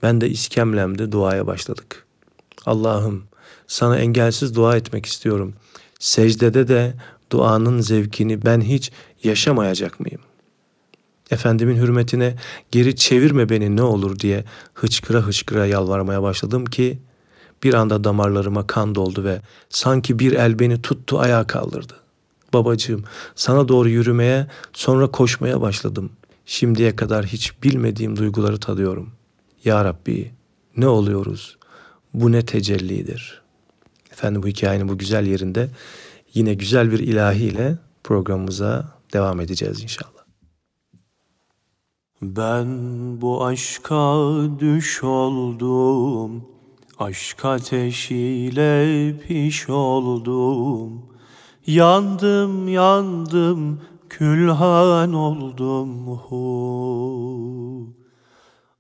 Ben 0.03 0.21
de 0.21 0.31
iskemlemde 0.31 1.13
duaya 1.13 1.47
başladık. 1.47 2.07
Allah'ım 2.67 3.25
sana 3.67 3.99
engelsiz 3.99 4.55
dua 4.55 4.77
etmek 4.77 5.07
istiyorum. 5.07 5.55
Secdede 5.99 6.69
de 6.69 6.95
duanın 7.33 7.81
zevkini 7.81 8.45
ben 8.45 8.61
hiç 8.61 8.93
yaşamayacak 9.25 10.01
mıyım? 10.01 10.21
Efendimin 11.31 11.77
hürmetine 11.77 12.37
geri 12.71 12.97
çevirme 12.97 13.49
beni 13.49 13.77
ne 13.77 13.83
olur 13.83 14.19
diye 14.19 14.45
hıçkıra 14.75 15.19
hıçkıra 15.19 15.67
yalvarmaya 15.67 16.23
başladım 16.23 16.65
ki 16.65 16.99
bir 17.63 17.75
anda 17.75 18.05
damarlarıma 18.05 18.67
kan 18.67 18.95
doldu 18.95 19.25
ve 19.25 19.41
sanki 19.71 20.19
bir 20.19 20.33
el 20.33 20.59
beni 20.59 20.83
tuttu 20.83 21.19
ayağa 21.19 21.47
kaldırdı. 21.47 22.02
Babacığım 22.53 23.05
sana 23.35 23.69
doğru 23.69 23.89
yürümeye 23.89 24.47
sonra 24.73 25.11
koşmaya 25.11 25.61
başladım. 25.61 26.11
Şimdiye 26.47 26.97
kadar 26.97 27.27
hiç 27.27 27.63
bilmediğim 27.63 28.17
duyguları 28.17 28.61
tadıyorum. 28.61 29.11
Ya 29.65 29.85
Rabbi 29.85 30.33
ne 30.77 30.89
oluyoruz? 30.89 31.59
Bu 32.15 32.33
ne 32.33 32.45
tecellidir? 32.45 33.43
Efendim 34.13 34.43
bu 34.43 34.47
hikayenin 34.47 34.89
bu 34.89 34.99
güzel 34.99 35.27
yerinde 35.27 35.71
yine 36.35 36.55
güzel 36.55 36.93
bir 36.93 36.99
ilahiyle 36.99 37.79
programımıza 38.05 38.99
devam 39.13 39.41
edeceğiz 39.41 39.83
inşallah. 39.83 40.13
Ben 42.23 42.67
bu 43.21 43.45
aşka 43.45 44.31
düş 44.59 45.03
oldum, 45.05 46.45
aşk 46.99 47.45
ateşiyle 47.45 49.15
piş 49.19 49.69
oldum. 49.69 51.12
Yandım 51.67 52.69
yandım 52.69 53.81
külhan 54.09 55.15
oldum 55.15 56.17
hu. 56.17 57.87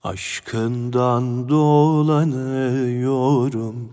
Aşkından 0.03 1.49
dolanıyorum, 1.49 3.93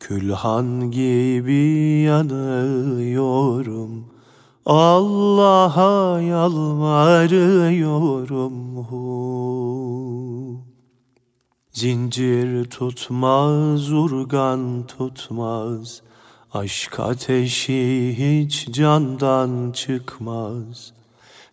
külhan 0.00 0.90
gibi 0.90 2.02
yanıyorum. 2.06 4.04
Allah'a 4.66 6.20
yalvarıyorum 6.20 8.76
hu. 8.76 10.60
Zincir 11.72 12.70
tutmaz, 12.70 13.92
urgan 13.92 14.86
tutmaz, 14.86 16.02
Aşk 16.56 17.00
ateşi 17.00 18.14
hiç 18.18 18.68
candan 18.70 19.72
çıkmaz. 19.72 20.92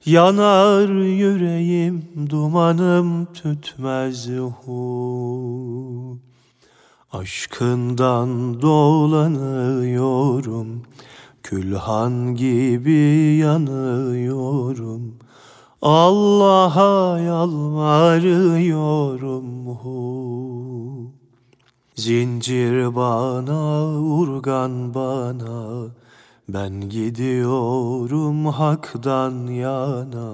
Yanar 0.05 0.89
yüreğim 1.03 2.05
dumanım 2.29 3.27
tütmez 3.33 4.29
hu. 4.65 6.17
Aşkından 7.11 8.61
dolanıyorum 8.61 10.83
Külhan 11.43 12.35
gibi 12.35 13.37
yanıyorum 13.41 15.15
Allah'a 15.81 17.19
yalvarıyorum 17.19 19.67
hu. 19.67 21.22
Zincir 21.95 22.95
bana, 22.95 23.85
urgan 23.97 24.93
bana 24.93 25.87
Ben 26.49 26.89
gidiyorum 26.89 28.45
haktan 28.45 29.47
yana. 29.47 30.33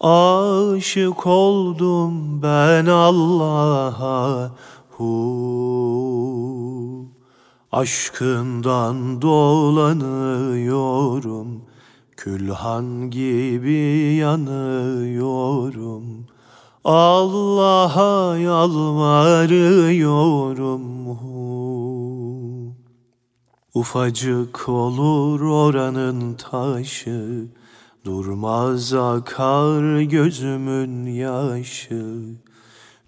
Aşık 0.00 1.26
oldum 1.26 2.42
ben 2.42 2.86
Allah'a 2.86 4.50
hu. 4.90 5.08
Aşkından 7.72 9.22
dolanıyorum 9.22 10.48
Külhan 12.16 13.10
gibi 13.10 14.14
yanıyorum 14.20 15.58
Allah'a 16.88 18.38
yalvarıyorum 18.38 21.06
hu. 21.06 22.74
Ufacık 23.74 24.68
olur 24.68 25.40
oranın 25.40 26.34
taşı 26.34 27.46
Durmaz 28.04 28.94
akar 28.94 30.00
gözümün 30.00 31.06
yaşı 31.06 32.18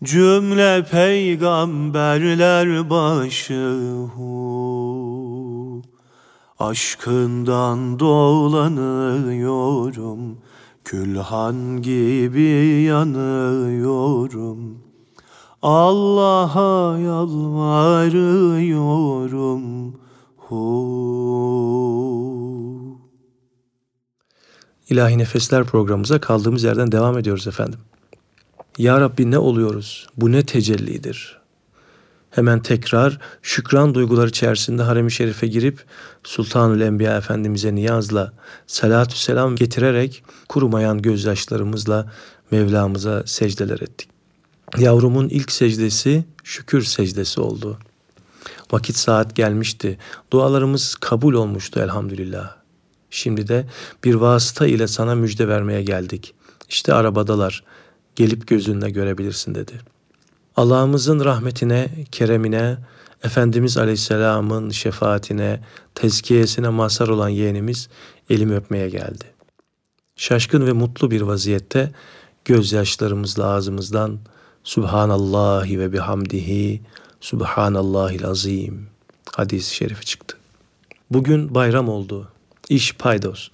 Cümle 0.05 0.87
peygamberler 0.91 2.91
başı 2.91 3.93
hu. 4.17 5.83
Aşkından 6.59 7.99
dolanıyorum 7.99 10.39
Külhan 10.91 11.83
gibi 11.83 12.83
yanıyorum 12.83 14.59
Allah'a 15.63 16.99
yalvarıyorum 16.99 19.95
hu. 20.37 20.61
İlahi 24.91 25.19
Nefesler 25.19 25.65
programımıza 25.65 26.21
kaldığımız 26.21 26.65
yerden 26.65 26.93
devam 26.93 27.19
ediyoruz 27.19 27.47
efendim. 27.47 27.81
Ya 28.79 29.01
Rabbi 29.01 29.31
ne 29.31 29.39
oluyoruz? 29.39 30.07
Bu 30.17 30.33
ne 30.33 30.47
tecellidir? 30.47 31.40
Hemen 32.31 32.63
tekrar 32.63 33.19
şükran 33.43 33.95
duyguları 33.95 34.29
içerisinde 34.29 34.83
harem-i 34.83 35.11
şerife 35.11 35.47
girip 35.47 35.85
Sultanül 36.25 36.81
Enbiya 36.81 37.17
Efendimiz'e 37.17 37.75
niyazla 37.75 38.33
salatü 38.67 39.19
selam 39.19 39.57
getirerek 39.57 40.23
kurumayan 40.49 41.03
gözyaşlarımızla 41.03 42.13
Mevlamıza 42.51 43.23
secdeler 43.27 43.81
ettik. 43.81 44.09
Yavrumun 44.79 45.29
ilk 45.29 45.53
secdesi 45.53 46.25
şükür 46.45 46.83
secdesi 46.83 47.41
oldu. 47.41 47.79
Vakit 48.73 48.97
saat 48.97 49.37
gelmişti. 49.37 49.99
Dualarımız 50.33 50.95
kabul 50.95 51.35
olmuştu 51.35 51.81
elhamdülillah. 51.81 52.57
Şimdi 53.11 53.49
de 53.49 53.67
bir 54.05 54.15
vasıta 54.15 54.67
ile 54.67 54.89
sana 54.89 55.15
müjde 55.15 55.49
vermeye 55.49 55.83
geldik. 55.83 56.35
İşte 56.69 56.95
arabadalar. 56.95 57.65
Gelip 58.17 58.47
gözünle 58.47 58.91
görebilirsin 58.91 59.55
dedi. 59.55 59.73
Allah'ımızın 60.61 61.25
rahmetine, 61.25 61.89
keremine, 62.13 62.79
Efendimiz 63.25 63.77
Aleyhisselam'ın 63.77 64.71
şefaatine, 64.71 65.61
tezkiyesine 65.95 66.69
mazhar 66.69 67.09
olan 67.09 67.29
yeğenimiz 67.29 67.89
elimi 68.31 68.55
öpmeye 68.55 68.89
geldi. 68.89 69.25
Şaşkın 70.17 70.67
ve 70.67 70.73
mutlu 70.73 71.11
bir 71.11 71.21
vaziyette 71.21 71.93
gözyaşlarımızla 72.45 73.47
ağzımızdan 73.47 74.19
Subhanallahi 74.65 75.81
ve 75.81 75.93
bihamdihi 75.93 76.83
Subhanallahil 77.21 78.27
azim 78.27 78.87
hadis-i 79.33 79.75
şerifi 79.75 80.05
çıktı. 80.05 80.37
Bugün 81.11 81.55
bayram 81.55 81.89
oldu. 81.89 82.29
İş 82.69 82.95
paydos. 82.95 83.49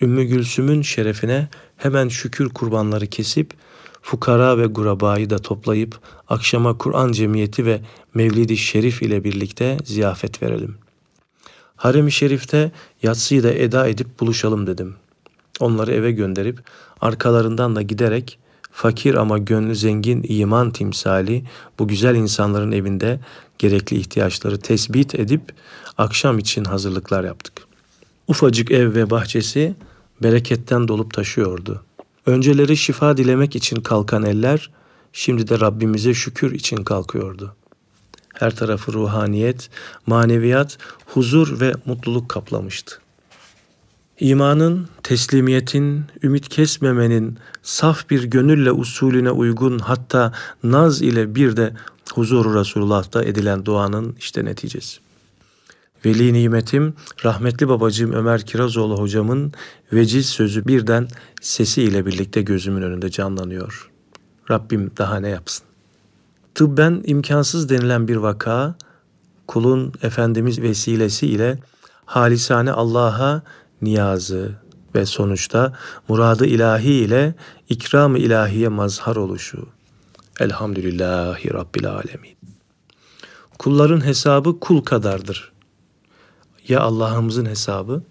Ümmü 0.00 0.24
Gülsüm'ün 0.24 0.82
şerefine 0.82 1.48
hemen 1.76 2.08
şükür 2.08 2.48
kurbanları 2.48 3.06
kesip 3.06 3.54
fukara 4.04 4.58
ve 4.58 4.66
gurabayı 4.66 5.30
da 5.30 5.38
toplayıp 5.38 5.98
akşama 6.28 6.78
Kur'an 6.78 7.12
cemiyeti 7.12 7.66
ve 7.66 7.80
Mevlid-i 8.14 8.56
Şerif 8.56 9.02
ile 9.02 9.24
birlikte 9.24 9.78
ziyafet 9.84 10.42
verelim. 10.42 10.76
Harem-i 11.76 12.12
Şerif'te 12.12 12.72
yatsıyı 13.02 13.42
da 13.42 13.52
eda 13.52 13.88
edip 13.88 14.20
buluşalım 14.20 14.66
dedim. 14.66 14.94
Onları 15.60 15.92
eve 15.92 16.12
gönderip 16.12 16.58
arkalarından 17.00 17.76
da 17.76 17.82
giderek 17.82 18.38
fakir 18.72 19.14
ama 19.14 19.38
gönlü 19.38 19.74
zengin 19.74 20.24
iman 20.28 20.70
timsali 20.70 21.44
bu 21.78 21.88
güzel 21.88 22.14
insanların 22.14 22.72
evinde 22.72 23.20
gerekli 23.58 23.96
ihtiyaçları 23.96 24.58
tespit 24.60 25.14
edip 25.14 25.52
akşam 25.98 26.38
için 26.38 26.64
hazırlıklar 26.64 27.24
yaptık. 27.24 27.66
Ufacık 28.28 28.70
ev 28.70 28.94
ve 28.94 29.10
bahçesi 29.10 29.74
bereketten 30.22 30.88
dolup 30.88 31.14
taşıyordu. 31.14 31.82
Önceleri 32.26 32.76
şifa 32.76 33.16
dilemek 33.16 33.56
için 33.56 33.76
kalkan 33.76 34.22
eller, 34.22 34.70
şimdi 35.12 35.48
de 35.48 35.60
Rabbimize 35.60 36.14
şükür 36.14 36.52
için 36.52 36.76
kalkıyordu. 36.76 37.56
Her 38.34 38.56
tarafı 38.56 38.92
ruhaniyet, 38.92 39.70
maneviyat, 40.06 40.78
huzur 41.06 41.60
ve 41.60 41.72
mutluluk 41.86 42.28
kaplamıştı. 42.28 42.98
İmanın, 44.20 44.88
teslimiyetin, 45.02 46.04
ümit 46.22 46.48
kesmemenin, 46.48 47.38
saf 47.62 48.10
bir 48.10 48.24
gönülle 48.24 48.72
usulüne 48.72 49.30
uygun 49.30 49.78
hatta 49.78 50.32
naz 50.62 51.02
ile 51.02 51.34
bir 51.34 51.56
de 51.56 51.74
huzuru 52.14 52.60
Resulullah'ta 52.60 53.24
edilen 53.24 53.64
duanın 53.64 54.16
işte 54.18 54.44
neticesi. 54.44 55.03
Veli 56.04 56.32
nimetim, 56.32 56.94
rahmetli 57.24 57.68
babacığım 57.68 58.12
Ömer 58.12 58.46
Kirazoğlu 58.46 58.98
hocamın 58.98 59.52
veciz 59.92 60.26
sözü 60.26 60.66
birden 60.66 61.08
sesiyle 61.40 62.06
birlikte 62.06 62.42
gözümün 62.42 62.82
önünde 62.82 63.10
canlanıyor. 63.10 63.90
Rabbim 64.50 64.90
daha 64.98 65.20
ne 65.20 65.28
yapsın? 65.28 65.66
Tıbben 66.54 67.02
imkansız 67.04 67.68
denilen 67.68 68.08
bir 68.08 68.16
vaka, 68.16 68.74
kulun 69.46 69.92
Efendimiz 70.02 70.62
vesilesi 70.62 71.26
ile 71.26 71.58
halisane 72.04 72.72
Allah'a 72.72 73.42
niyazı 73.82 74.52
ve 74.94 75.06
sonuçta 75.06 75.72
muradı 76.08 76.46
ilahi 76.46 76.92
ile 76.92 77.34
ikram-ı 77.68 78.18
ilahiye 78.18 78.68
mazhar 78.68 79.16
oluşu. 79.16 79.68
Elhamdülillahi 80.40 81.54
Rabbil 81.54 81.90
Alemin. 81.90 82.36
Kulların 83.58 84.04
hesabı 84.04 84.60
kul 84.60 84.82
kadardır. 84.82 85.53
Ya 86.68 86.80
Allah'ımızın 86.80 87.46
hesabı? 87.46 88.02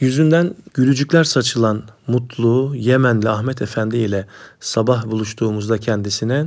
Yüzünden 0.00 0.54
gülücükler 0.74 1.24
saçılan 1.24 1.82
mutlu 2.06 2.72
Yemenli 2.76 3.28
Ahmet 3.28 3.62
Efendi 3.62 3.96
ile 3.96 4.26
sabah 4.60 5.06
buluştuğumuzda 5.06 5.78
kendisine 5.78 6.46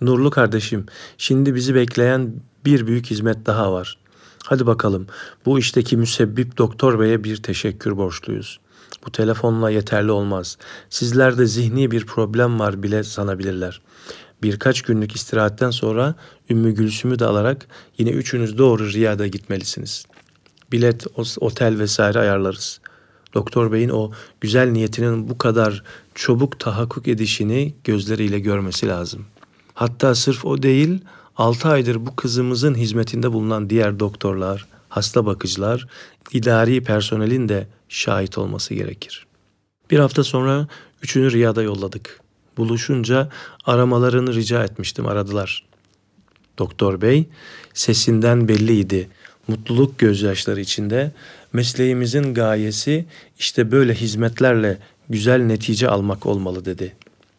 Nurlu 0.00 0.30
kardeşim 0.30 0.86
şimdi 1.18 1.54
bizi 1.54 1.74
bekleyen 1.74 2.34
bir 2.64 2.86
büyük 2.86 3.06
hizmet 3.06 3.46
daha 3.46 3.72
var. 3.72 3.98
Hadi 4.44 4.66
bakalım 4.66 5.06
bu 5.46 5.58
işteki 5.58 5.96
müsebbip 5.96 6.58
doktor 6.58 7.00
beye 7.00 7.24
bir 7.24 7.36
teşekkür 7.36 7.96
borçluyuz. 7.96 8.60
Bu 9.06 9.12
telefonla 9.12 9.70
yeterli 9.70 10.10
olmaz. 10.10 10.58
Sizlerde 10.90 11.46
zihni 11.46 11.90
bir 11.90 12.06
problem 12.06 12.60
var 12.60 12.82
bile 12.82 13.04
sanabilirler. 13.04 13.80
Birkaç 14.42 14.82
günlük 14.82 15.16
istirahatten 15.16 15.70
sonra 15.70 16.14
Ümmü 16.50 16.74
Gülsüm'ü 16.74 17.18
de 17.18 17.24
alarak 17.24 17.66
yine 17.98 18.10
üçünüz 18.10 18.58
doğru 18.58 18.92
Riyad'a 18.92 19.26
gitmelisiniz. 19.26 20.06
Bilet, 20.72 21.06
otel 21.40 21.78
vesaire 21.78 22.18
ayarlarız. 22.18 22.80
Doktor 23.34 23.72
Bey'in 23.72 23.88
o 23.88 24.10
güzel 24.40 24.70
niyetinin 24.70 25.28
bu 25.28 25.38
kadar 25.38 25.82
çabuk 26.14 26.60
tahakkuk 26.60 27.08
edişini 27.08 27.74
gözleriyle 27.84 28.38
görmesi 28.38 28.88
lazım. 28.88 29.26
Hatta 29.74 30.14
sırf 30.14 30.44
o 30.44 30.62
değil, 30.62 31.00
6 31.36 31.68
aydır 31.68 32.06
bu 32.06 32.16
kızımızın 32.16 32.74
hizmetinde 32.74 33.32
bulunan 33.32 33.70
diğer 33.70 34.00
doktorlar, 34.00 34.66
hasta 34.88 35.26
bakıcılar, 35.26 35.86
idari 36.32 36.84
personelin 36.84 37.48
de 37.48 37.66
şahit 37.88 38.38
olması 38.38 38.74
gerekir. 38.74 39.26
Bir 39.90 39.98
hafta 39.98 40.24
sonra 40.24 40.68
üçünü 41.02 41.32
Riyad'a 41.32 41.62
yolladık. 41.62 42.20
Buluşunca 42.56 43.28
aramalarını 43.64 44.34
rica 44.34 44.64
etmiştim, 44.64 45.06
aradılar. 45.06 45.64
Doktor 46.58 47.00
Bey 47.00 47.28
sesinden 47.74 48.48
belliydi. 48.48 49.08
Mutluluk 49.48 49.98
gözyaşları 49.98 50.60
içinde 50.60 51.12
mesleğimizin 51.52 52.34
gayesi 52.34 53.04
işte 53.38 53.72
böyle 53.72 53.94
hizmetlerle 53.94 54.78
güzel 55.08 55.42
netice 55.42 55.88
almak 55.88 56.26
olmalı 56.26 56.64
dedi. 56.64 56.96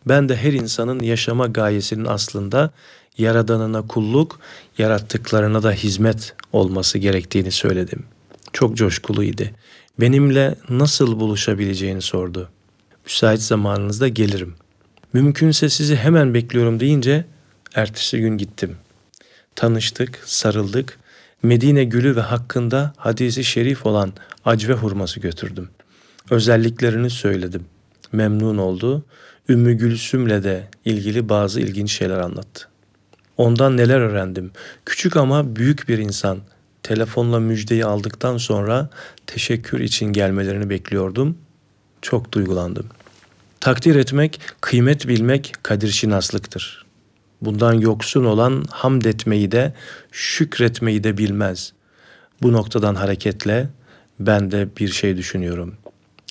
Ben 0.07 0.29
de 0.29 0.35
her 0.35 0.53
insanın 0.53 0.99
yaşama 0.99 1.47
gayesinin 1.47 2.05
aslında 2.05 2.71
yaradanına 3.17 3.87
kulluk, 3.87 4.39
yarattıklarına 4.77 5.63
da 5.63 5.71
hizmet 5.71 6.35
olması 6.51 6.97
gerektiğini 6.97 7.51
söyledim. 7.51 8.05
Çok 8.53 8.77
coşkuluydu. 8.77 9.43
Benimle 9.99 10.55
nasıl 10.69 11.19
buluşabileceğini 11.19 12.01
sordu. 12.01 12.49
Müsait 13.05 13.41
zamanınızda 13.41 14.07
gelirim. 14.07 14.55
Mümkünse 15.13 15.69
sizi 15.69 15.95
hemen 15.95 16.33
bekliyorum 16.33 16.79
deyince 16.79 17.25
ertesi 17.75 18.19
gün 18.19 18.37
gittim. 18.37 18.75
Tanıştık, 19.55 20.19
sarıldık. 20.25 20.99
Medine 21.43 21.83
gülü 21.83 22.15
ve 22.15 22.21
hakkında 22.21 22.93
hadisi 22.97 23.43
şerif 23.43 23.85
olan 23.85 24.13
acve 24.45 24.73
hurması 24.73 25.19
götürdüm. 25.19 25.69
Özelliklerini 26.29 27.09
söyledim. 27.09 27.65
Memnun 28.11 28.57
oldu. 28.57 29.05
Ümmü 29.49 29.73
Gülsüm'le 29.73 30.43
de 30.43 30.67
ilgili 30.85 31.29
bazı 31.29 31.59
ilginç 31.59 31.91
şeyler 31.91 32.17
anlattı. 32.17 32.67
Ondan 33.37 33.77
neler 33.77 33.99
öğrendim. 33.99 34.51
Küçük 34.85 35.17
ama 35.17 35.55
büyük 35.55 35.89
bir 35.89 35.97
insan. 35.97 36.39
Telefonla 36.83 37.39
müjdeyi 37.39 37.85
aldıktan 37.85 38.37
sonra 38.37 38.89
teşekkür 39.27 39.79
için 39.79 40.05
gelmelerini 40.05 40.69
bekliyordum. 40.69 41.37
Çok 42.01 42.31
duygulandım. 42.31 42.85
Takdir 43.63 43.95
etmek, 43.95 44.41
kıymet 44.61 45.07
bilmek 45.07 45.53
kadir 45.63 45.87
şinaslıktır. 45.87 46.85
Bundan 47.41 47.73
yoksun 47.73 48.25
olan 48.25 48.65
hamd 48.71 49.01
etmeyi 49.01 49.51
de, 49.51 49.73
şükretmeyi 50.11 51.03
de 51.03 51.17
bilmez. 51.17 51.73
Bu 52.41 52.53
noktadan 52.53 52.95
hareketle 52.95 53.69
ben 54.19 54.51
de 54.51 54.67
bir 54.77 54.87
şey 54.87 55.17
düşünüyorum. 55.17 55.75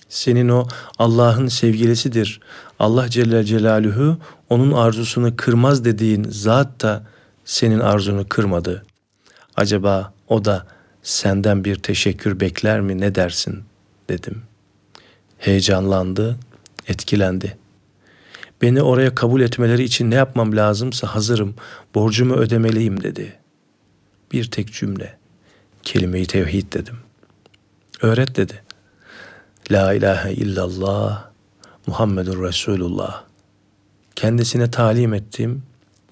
Senin 0.09 0.49
o 0.49 0.67
Allah'ın 0.99 1.47
sevgilisidir. 1.47 2.39
Allah 2.79 3.09
Celle 3.09 3.43
Celaluhu 3.43 4.17
onun 4.49 4.71
arzusunu 4.71 5.35
kırmaz 5.35 5.85
dediğin 5.85 6.23
zat 6.23 6.81
da 6.81 7.03
senin 7.45 7.79
arzunu 7.79 8.29
kırmadı. 8.29 8.85
Acaba 9.55 10.13
o 10.27 10.45
da 10.45 10.67
senden 11.03 11.63
bir 11.65 11.75
teşekkür 11.75 12.39
bekler 12.39 12.81
mi 12.81 13.01
ne 13.01 13.15
dersin 13.15 13.63
dedim. 14.09 14.41
Heyecanlandı, 15.37 16.37
etkilendi. 16.87 17.57
Beni 18.61 18.81
oraya 18.81 19.15
kabul 19.15 19.41
etmeleri 19.41 19.83
için 19.83 20.11
ne 20.11 20.15
yapmam 20.15 20.55
lazımsa 20.55 21.07
hazırım, 21.07 21.55
borcumu 21.95 22.35
ödemeliyim 22.35 23.03
dedi. 23.03 23.39
Bir 24.31 24.51
tek 24.51 24.73
cümle, 24.73 25.17
kelime-i 25.83 26.25
tevhid 26.25 26.73
dedim. 26.73 26.97
Öğret 28.01 28.35
dedi. 28.35 28.63
La 29.71 29.93
ilahe 29.93 30.33
illallah, 30.33 31.29
Muhammedur 31.87 32.43
Resulullah. 32.43 33.23
Kendisine 34.15 34.71
talim 34.71 35.13
ettim, 35.13 35.63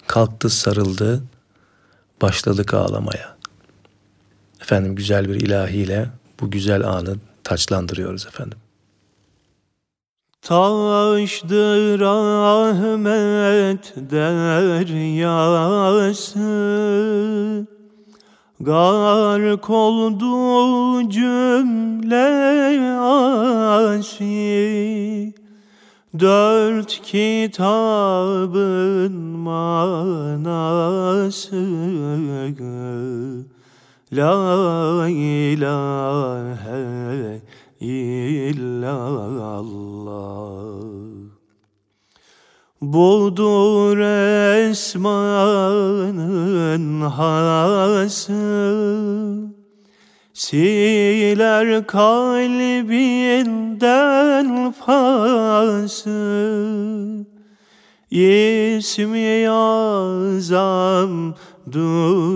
kalktı 0.06 0.50
sarıldı, 0.50 1.22
başladık 2.22 2.74
ağlamaya. 2.74 3.36
Efendim 4.60 4.94
güzel 4.94 5.28
bir 5.28 5.34
ilahiyle 5.34 6.08
bu 6.40 6.50
güzel 6.50 6.88
anı 6.88 7.16
taçlandırıyoruz 7.44 8.26
efendim. 8.26 8.58
Taşdır 10.42 12.00
rahmet 12.00 13.94
deryası. 13.96 15.22
Gark 18.60 19.70
oldu 19.70 21.10
cümle 21.10 22.80
asi. 23.98 25.34
Dört 26.18 27.00
kitabın 27.02 29.12
manası. 29.22 30.62
La 34.12 35.08
ilahe 35.08 36.82
illallah. 37.82 38.92
Budur 42.82 43.98
esmanın 44.68 45.80
hası. 47.00 48.32
Siler 50.34 51.86
kalbinden 51.86 53.04
pası 54.86 56.12
İsmi 58.10 59.50
azam 59.50 61.34
duası 61.72 62.32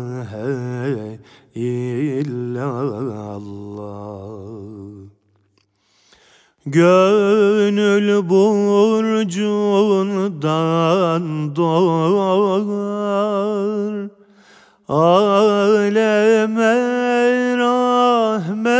illallah. 1.55 2.71
Gönül 6.65 8.29
burcundan 8.29 9.15
doğar. 11.55 12.71
Aleme 14.87 16.75
rahmet 17.57 18.70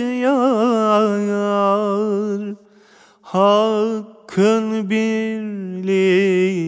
yağar 0.00 1.64
Hakkın 3.22 4.90
birliğin 4.90 6.64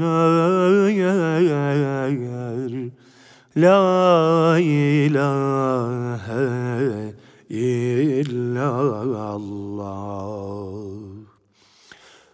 öğer. 0.00 1.42
La 3.56 4.58
ilahe 4.58 6.42
illallah. 7.50 9.40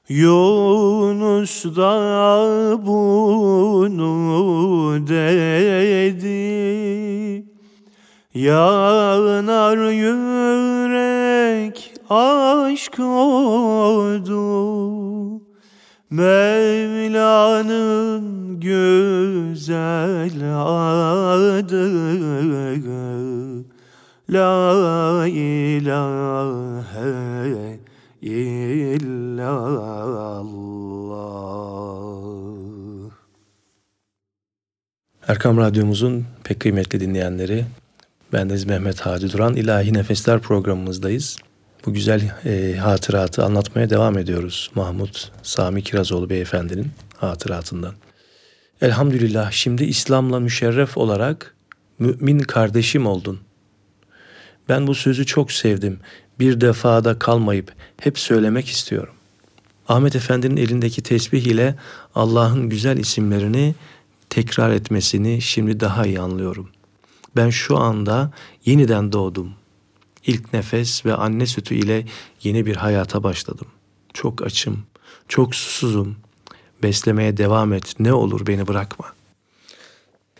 Yunus 0.08 1.64
da 1.64 2.78
bunu 2.86 4.98
dedi 5.08 7.07
Yanar 8.38 9.90
yürek 9.90 11.76
aşk 12.10 12.98
oldu. 12.98 14.38
Mevla'nın 16.10 17.00
güzel 18.60 20.32
adı. 20.54 21.88
La 24.30 25.26
ilahe 25.26 26.58
illallah. 28.22 29.48
Erkam 35.28 35.56
Radyomuzun 35.56 36.24
pek 36.44 36.60
kıymetli 36.60 37.00
dinleyenleri, 37.00 37.64
bendeniz 38.32 38.64
Mehmet 38.64 39.00
Hadi 39.00 39.32
Duran, 39.32 39.56
İlahi 39.56 39.94
Nefesler 39.94 40.40
programımızdayız. 40.40 41.36
Bu 41.86 41.92
güzel 41.92 42.32
e, 42.44 42.76
hatıratı 42.76 43.44
anlatmaya 43.44 43.90
devam 43.90 44.18
ediyoruz. 44.18 44.70
Mahmut 44.74 45.32
Sami 45.42 45.82
Kirazoğlu 45.82 46.30
beyefendinin 46.30 46.90
hatıratından. 47.16 47.94
Elhamdülillah 48.80 49.50
şimdi 49.50 49.84
İslam'la 49.84 50.40
müşerref 50.40 50.98
olarak 50.98 51.54
mümin 51.98 52.38
kardeşim 52.38 53.06
oldun. 53.06 53.40
Ben 54.68 54.86
bu 54.86 54.94
sözü 54.94 55.26
çok 55.26 55.52
sevdim. 55.52 56.00
Bir 56.40 56.60
defada 56.60 57.18
kalmayıp 57.18 57.72
hep 58.00 58.18
söylemek 58.18 58.68
istiyorum. 58.68 59.14
Ahmet 59.88 60.16
Efendi'nin 60.16 60.56
elindeki 60.56 61.02
tesbih 61.02 61.42
ile 61.42 61.74
Allah'ın 62.14 62.68
güzel 62.68 62.96
isimlerini 62.96 63.74
tekrar 64.30 64.70
etmesini 64.70 65.42
şimdi 65.42 65.80
daha 65.80 66.06
iyi 66.06 66.20
anlıyorum. 66.20 66.68
Ben 67.36 67.50
şu 67.50 67.76
anda 67.78 68.32
yeniden 68.64 69.12
doğdum. 69.12 69.52
İlk 70.26 70.52
nefes 70.52 71.06
ve 71.06 71.14
anne 71.14 71.46
sütü 71.46 71.74
ile 71.74 72.06
yeni 72.42 72.66
bir 72.66 72.76
hayata 72.76 73.22
başladım. 73.22 73.66
Çok 74.14 74.42
açım, 74.42 74.82
çok 75.28 75.54
susuzum. 75.54 76.16
Beslemeye 76.82 77.36
devam 77.36 77.72
et, 77.72 77.94
ne 78.00 78.12
olur 78.12 78.46
beni 78.46 78.66
bırakma. 78.66 79.06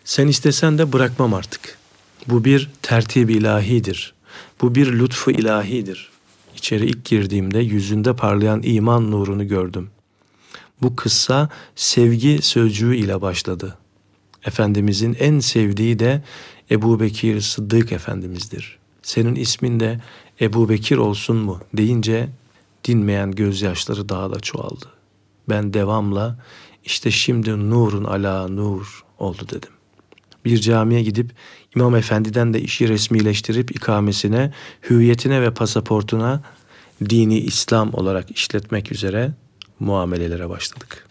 Sen 0.03 0.27
istesen 0.27 0.77
de 0.77 0.93
bırakmam 0.93 1.33
artık. 1.33 1.77
Bu 2.27 2.45
bir 2.45 2.69
tertib 2.81 3.29
ilahidir. 3.29 4.13
Bu 4.61 4.75
bir 4.75 4.99
lütfu 4.99 5.31
ilahidir. 5.31 6.09
İçeri 6.55 6.85
ilk 6.85 7.05
girdiğimde 7.05 7.59
yüzünde 7.59 8.15
parlayan 8.15 8.61
iman 8.63 9.11
nurunu 9.11 9.47
gördüm. 9.47 9.89
Bu 10.81 10.95
kıssa 10.95 11.49
sevgi 11.75 12.39
sözcüğü 12.41 12.95
ile 12.95 13.21
başladı. 13.21 13.77
Efendimizin 14.45 15.17
en 15.19 15.39
sevdiği 15.39 15.99
de 15.99 16.23
Ebu 16.71 16.99
Bekir 16.99 17.41
Sıddık 17.41 17.91
Efendimiz'dir. 17.91 18.77
Senin 19.01 19.35
ismin 19.35 19.79
de 19.79 19.99
Ebu 20.41 20.69
Bekir 20.69 20.97
olsun 20.97 21.37
mu 21.37 21.59
deyince 21.73 22.29
dinmeyen 22.85 23.31
gözyaşları 23.31 24.09
daha 24.09 24.31
da 24.31 24.39
çoğaldı. 24.39 24.85
Ben 25.49 25.73
devamla 25.73 26.39
işte 26.85 27.11
şimdi 27.11 27.69
nurun 27.69 28.03
ala 28.03 28.47
nur 28.47 29.03
oldu 29.19 29.47
dedim. 29.49 29.69
Bir 30.45 30.61
camiye 30.61 31.03
gidip 31.03 31.31
İmam 31.75 31.95
Efendi'den 31.95 32.53
de 32.53 32.61
işi 32.61 32.89
resmileştirip 32.89 33.75
ikamesine, 33.75 34.53
hüviyetine 34.89 35.41
ve 35.41 35.53
pasaportuna 35.53 36.41
dini 37.09 37.39
İslam 37.39 37.93
olarak 37.93 38.31
işletmek 38.31 38.91
üzere 38.91 39.31
muamelelere 39.79 40.49
başladık. 40.49 41.07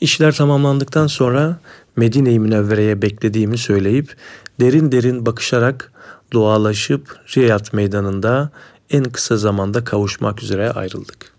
İşler 0.00 0.34
tamamlandıktan 0.34 1.06
sonra 1.06 1.60
Medine-i 1.96 2.38
Münevvere'ye 2.38 3.02
beklediğimi 3.02 3.58
söyleyip 3.58 4.16
derin 4.60 4.92
derin 4.92 5.26
bakışarak 5.26 5.92
dualaşıp 6.30 7.20
Riyad 7.36 7.66
meydanında 7.72 8.50
en 8.90 9.04
kısa 9.04 9.36
zamanda 9.36 9.84
kavuşmak 9.84 10.42
üzere 10.42 10.70
ayrıldık. 10.70 11.32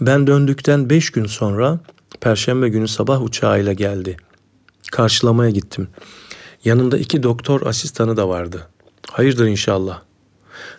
Ben 0.00 0.26
döndükten 0.26 0.90
beş 0.90 1.10
gün 1.10 1.26
sonra 1.26 1.78
Perşembe 2.20 2.68
günü 2.68 2.88
sabah 2.88 3.22
uçağıyla 3.22 3.72
geldi. 3.72 4.16
Karşılamaya 4.92 5.50
gittim. 5.50 5.88
Yanında 6.64 6.98
iki 6.98 7.22
doktor 7.22 7.66
asistanı 7.66 8.16
da 8.16 8.28
vardı. 8.28 8.66
Hayırdır 9.10 9.46
inşallah. 9.46 10.02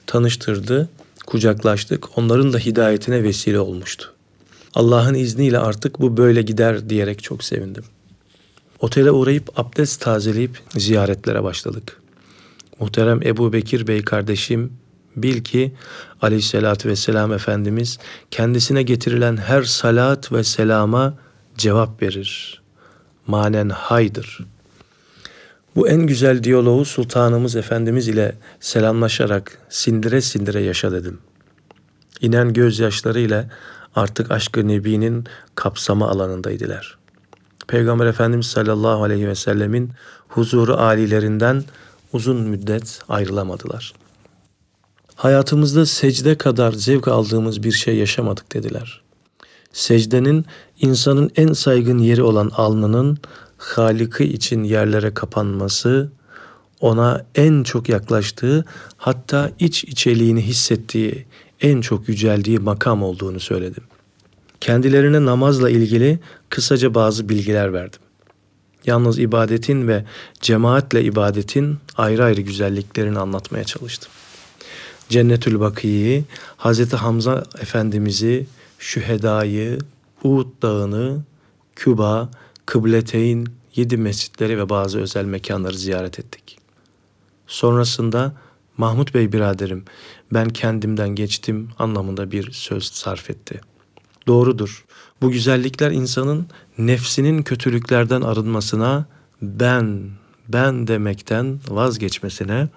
Tanıştırdı, 0.08 0.90
kucaklaştık. 1.28 2.18
Onların 2.18 2.54
da 2.54 2.58
hidayetine 2.58 3.24
vesile 3.24 3.60
olmuştu. 3.60 4.14
Allah'ın 4.74 5.14
izniyle 5.14 5.60
artık 5.60 6.02
bu 6.02 6.18
böyle 6.18 6.42
gider 6.42 6.90
diyerek 6.90 7.24
çok 7.24 7.44
sevindim. 7.44 7.84
Otele 8.82 9.12
uğrayıp 9.12 9.60
abdest 9.60 10.02
tazeleyip 10.02 10.60
ziyaretlere 10.78 11.44
başladık. 11.44 12.02
Muhterem 12.80 13.24
Ebu 13.24 13.54
Bekir 13.54 13.88
Bey 13.88 14.02
kardeşim 14.02 14.74
bil 15.16 15.44
ki 15.44 15.74
aleyhissalatü 16.22 16.90
vesselam 16.90 17.34
Efendimiz 17.34 18.00
kendisine 18.32 18.84
getirilen 18.84 19.38
her 19.38 19.64
salat 19.64 20.32
ve 20.32 20.44
selama 20.44 21.14
cevap 21.58 22.02
verir. 22.02 22.62
Manen 23.28 23.70
haydır. 23.70 24.46
Bu 25.76 25.88
en 25.88 26.08
güzel 26.08 26.44
diyaloğu 26.44 26.86
Sultanımız 26.86 27.56
Efendimiz 27.56 28.08
ile 28.08 28.36
selamlaşarak 28.60 29.58
sindire 29.70 30.22
sindire 30.22 30.62
yaşa 30.62 30.92
dedim. 30.92 31.18
İnen 32.22 32.54
gözyaşlarıyla 32.54 33.50
artık 33.96 34.32
aşkı 34.32 34.68
Nebi'nin 34.68 35.26
kapsama 35.56 36.10
alanındaydılar. 36.10 37.01
Peygamber 37.72 38.06
Efendimiz 38.06 38.46
sallallahu 38.46 39.04
aleyhi 39.04 39.28
ve 39.28 39.36
sellemin 39.36 39.92
huzuru 40.28 40.74
alilerinden 40.74 41.64
uzun 42.14 42.42
müddet 42.42 43.00
ayrılamadılar. 43.10 43.94
Hayatımızda 45.16 45.86
secde 45.86 46.38
kadar 46.38 46.72
zevk 46.72 47.08
aldığımız 47.08 47.64
bir 47.64 47.72
şey 47.72 47.96
yaşamadık 47.96 48.54
dediler. 48.54 49.02
Secdenin 49.74 50.46
insanın 50.82 51.32
en 51.36 51.54
saygın 51.54 51.98
yeri 51.98 52.24
olan 52.24 52.52
alnının 52.56 53.18
Halik'i 53.58 54.24
için 54.24 54.64
yerlere 54.64 55.14
kapanması, 55.14 56.12
ona 56.80 57.26
en 57.36 57.64
çok 57.64 57.90
yaklaştığı 57.90 58.66
hatta 58.98 59.52
iç 59.60 59.84
içeliğini 59.84 60.42
hissettiği, 60.42 61.26
en 61.62 61.82
çok 61.82 62.10
yüceldiği 62.10 62.60
makam 62.60 63.04
olduğunu 63.04 63.40
söyledim. 63.40 63.84
Kendilerine 64.62 65.26
namazla 65.26 65.70
ilgili 65.70 66.20
kısaca 66.50 66.94
bazı 66.94 67.30
bilgiler 67.30 67.74
verdim. 67.74 68.00
Yalnız 68.86 69.20
ibadetin 69.20 69.88
ve 69.88 70.06
cemaatle 70.42 71.04
ibadetin 71.04 71.78
ayrı 71.98 72.24
ayrı 72.24 72.42
güzelliklerini 72.42 73.20
anlatmaya 73.20 73.64
çalıştım. 73.64 74.12
Cennetül 75.10 75.60
Baki'yi, 75.60 76.24
Hazreti 76.58 76.96
Hamza 76.96 77.44
Efendimiz'i, 77.62 78.48
Şüheda'yı, 78.80 79.80
Uhud 80.24 80.48
Dağı'nı, 80.62 81.24
Küba, 81.76 82.30
Kıbleteyn, 82.66 83.48
yedi 83.76 83.98
mescitleri 83.98 84.58
ve 84.58 84.70
bazı 84.70 85.00
özel 85.00 85.26
mekanları 85.26 85.78
ziyaret 85.78 86.20
ettik. 86.20 86.58
Sonrasında 87.48 88.34
Mahmut 88.78 89.14
Bey 89.14 89.34
biraderim 89.34 89.86
ben 90.34 90.50
kendimden 90.50 91.10
geçtim 91.10 91.70
anlamında 91.80 92.32
bir 92.32 92.52
söz 92.52 92.84
sarf 92.84 93.30
etti. 93.30 93.62
Doğrudur. 94.28 94.86
Bu 95.22 95.32
güzellikler 95.32 95.92
insanın 95.92 96.48
nefsinin 96.78 97.44
kötülüklerden 97.44 98.22
arınmasına, 98.22 99.06
ben, 99.42 100.10
ben 100.48 100.88
demekten 100.88 101.60
vazgeçmesine, 101.70 102.68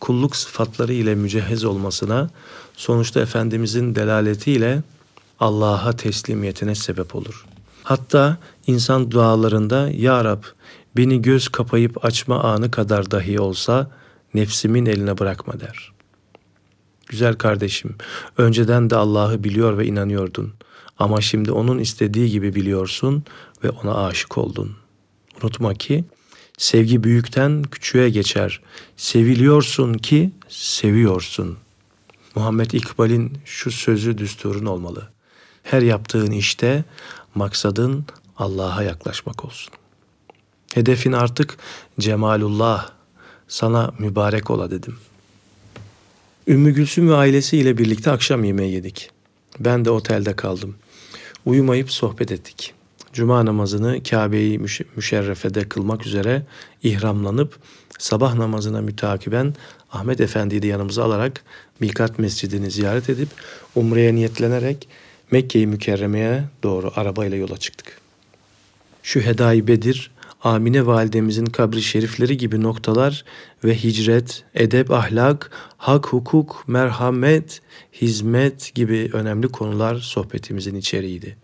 kulluk 0.00 0.36
sıfatları 0.36 0.92
ile 0.92 1.14
mücehhez 1.14 1.64
olmasına, 1.64 2.30
sonuçta 2.76 3.20
Efendimizin 3.20 3.94
delaletiyle 3.94 4.82
Allah'a 5.40 5.92
teslimiyetine 5.92 6.74
sebep 6.74 7.14
olur. 7.14 7.44
Hatta 7.82 8.36
insan 8.66 9.10
dualarında 9.10 9.90
Ya 9.90 10.24
Rab 10.24 10.42
beni 10.96 11.22
göz 11.22 11.48
kapayıp 11.48 12.04
açma 12.04 12.42
anı 12.42 12.70
kadar 12.70 13.10
dahi 13.10 13.40
olsa 13.40 13.90
nefsimin 14.34 14.86
eline 14.86 15.18
bırakma 15.18 15.60
der. 15.60 15.92
Güzel 17.06 17.34
kardeşim, 17.34 17.96
önceden 18.38 18.90
de 18.90 18.96
Allah'ı 18.96 19.44
biliyor 19.44 19.78
ve 19.78 19.86
inanıyordun. 19.86 20.52
Ama 20.98 21.20
şimdi 21.20 21.52
onun 21.52 21.78
istediği 21.78 22.30
gibi 22.30 22.54
biliyorsun 22.54 23.24
ve 23.64 23.70
ona 23.70 24.04
aşık 24.04 24.38
oldun. 24.38 24.76
Unutma 25.42 25.74
ki 25.74 26.04
sevgi 26.58 27.04
büyükten 27.04 27.62
küçüğe 27.62 28.10
geçer. 28.10 28.60
Seviliyorsun 28.96 29.94
ki 29.94 30.30
seviyorsun. 30.48 31.56
Muhammed 32.34 32.70
İkbal'in 32.70 33.38
şu 33.44 33.70
sözü 33.70 34.18
düsturun 34.18 34.66
olmalı. 34.66 35.08
Her 35.62 35.82
yaptığın 35.82 36.30
işte 36.30 36.84
maksadın 37.34 38.04
Allah'a 38.36 38.82
yaklaşmak 38.82 39.44
olsun. 39.44 39.74
Hedefin 40.74 41.12
artık 41.12 41.56
cemalullah, 42.00 42.90
sana 43.48 43.92
mübarek 43.98 44.50
ola 44.50 44.70
dedim. 44.70 44.96
Ümmü 46.48 46.70
Gülsüm 46.70 47.08
ve 47.08 47.14
ailesiyle 47.14 47.78
birlikte 47.78 48.10
akşam 48.10 48.44
yemeği 48.44 48.74
yedik. 48.74 49.10
Ben 49.60 49.84
de 49.84 49.90
otelde 49.90 50.36
kaldım. 50.36 50.76
Uyumayıp 51.46 51.90
sohbet 51.90 52.32
ettik. 52.32 52.74
Cuma 53.12 53.46
namazını 53.46 54.02
Kabe'yi 54.02 54.58
müşerrefede 54.96 55.68
kılmak 55.68 56.06
üzere 56.06 56.42
ihramlanıp 56.82 57.58
sabah 57.98 58.34
namazına 58.34 58.80
mütakiben 58.80 59.54
Ahmet 59.92 60.20
Efendi'yi 60.20 60.62
de 60.62 60.66
yanımıza 60.66 61.04
alarak 61.04 61.44
Mikat 61.80 62.18
Mescidini 62.18 62.70
ziyaret 62.70 63.10
edip 63.10 63.28
Umre'ye 63.74 64.14
niyetlenerek 64.14 64.88
Mekke-i 65.30 65.66
Mükerreme'ye 65.66 66.44
doğru 66.62 66.92
arabayla 66.96 67.36
yola 67.36 67.56
çıktık. 67.56 68.00
Şu 69.02 69.20
Hedai 69.20 69.68
Bedir, 69.68 70.10
Amine 70.44 70.86
validemizin 70.86 71.44
kabri 71.44 71.82
şerifleri 71.82 72.36
gibi 72.36 72.62
noktalar 72.62 73.24
ve 73.64 73.74
hicret, 73.74 74.44
edep, 74.54 74.90
ahlak, 74.90 75.50
hak, 75.76 76.06
hukuk, 76.06 76.64
merhamet, 76.66 77.60
hizmet 77.92 78.74
gibi 78.74 79.10
önemli 79.12 79.48
konular 79.48 79.96
sohbetimizin 79.96 80.74
içeriğiydi. 80.74 81.36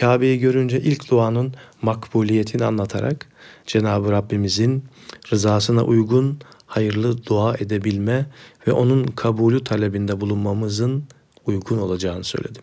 Kabe'yi 0.00 0.38
görünce 0.38 0.80
ilk 0.80 1.10
duanın 1.10 1.54
makbuliyetini 1.82 2.64
anlatarak 2.64 3.28
Cenab-ı 3.66 4.10
Rabbimizin 4.10 4.84
rızasına 5.32 5.84
uygun 5.84 6.38
hayırlı 6.66 7.26
dua 7.26 7.54
edebilme 7.54 8.26
ve 8.66 8.72
onun 8.72 9.04
kabulü 9.04 9.64
talebinde 9.64 10.20
bulunmamızın 10.20 11.04
uygun 11.46 11.78
olacağını 11.78 12.24
söyledim. 12.24 12.62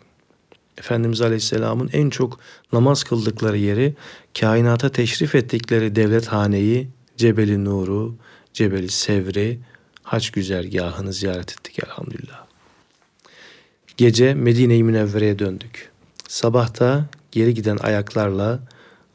Efendimiz 0.78 1.22
Aleyhisselam'ın 1.22 1.90
en 1.94 2.10
çok 2.10 2.40
namaz 2.74 3.04
kıldıkları 3.04 3.58
yeri, 3.58 3.96
kainata 4.40 4.90
teşrif 4.90 5.36
ettikleri 5.36 5.96
devlet 5.96 6.28
haneyi, 6.28 6.90
Cebeli 7.18 7.66
Nur'u, 7.66 8.16
Cebeli 8.54 8.90
Sevri, 8.90 9.60
haç 10.04 10.30
güzergahını 10.32 11.14
ziyaret 11.14 11.52
ettik 11.52 11.80
elhamdülillah. 11.84 12.46
Gece 13.98 14.34
Medine-i 14.34 14.84
Münevvere'ye 14.84 15.40
döndük. 15.40 15.92
Sabahta 16.28 17.06
geri 17.32 17.54
giden 17.54 17.78
ayaklarla 17.78 18.60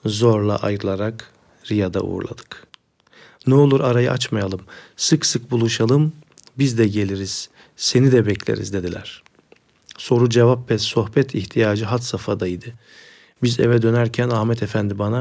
zorla 0.05 0.57
ayrılarak 0.57 1.33
Riyad'a 1.71 2.01
uğurladık. 2.01 2.67
Ne 3.47 3.55
olur 3.55 3.81
arayı 3.81 4.11
açmayalım. 4.11 4.61
Sık 4.97 5.27
sık 5.27 5.51
buluşalım. 5.51 6.13
Biz 6.59 6.79
de 6.79 6.89
geliriz. 6.89 7.49
Seni 7.77 8.13
de 8.13 8.27
bekleriz 8.27 8.73
dediler. 8.73 9.23
Soru 9.99 10.29
cevap 10.29 10.71
ve 10.71 10.79
sohbet 10.79 11.35
ihtiyacı 11.35 11.85
had 11.85 11.99
safhadaydı. 11.99 12.67
Biz 13.43 13.61
eve 13.61 13.83
dönerken 13.83 14.31
Ahmet 14.31 14.63
Efendi 14.63 14.99
bana 14.99 15.21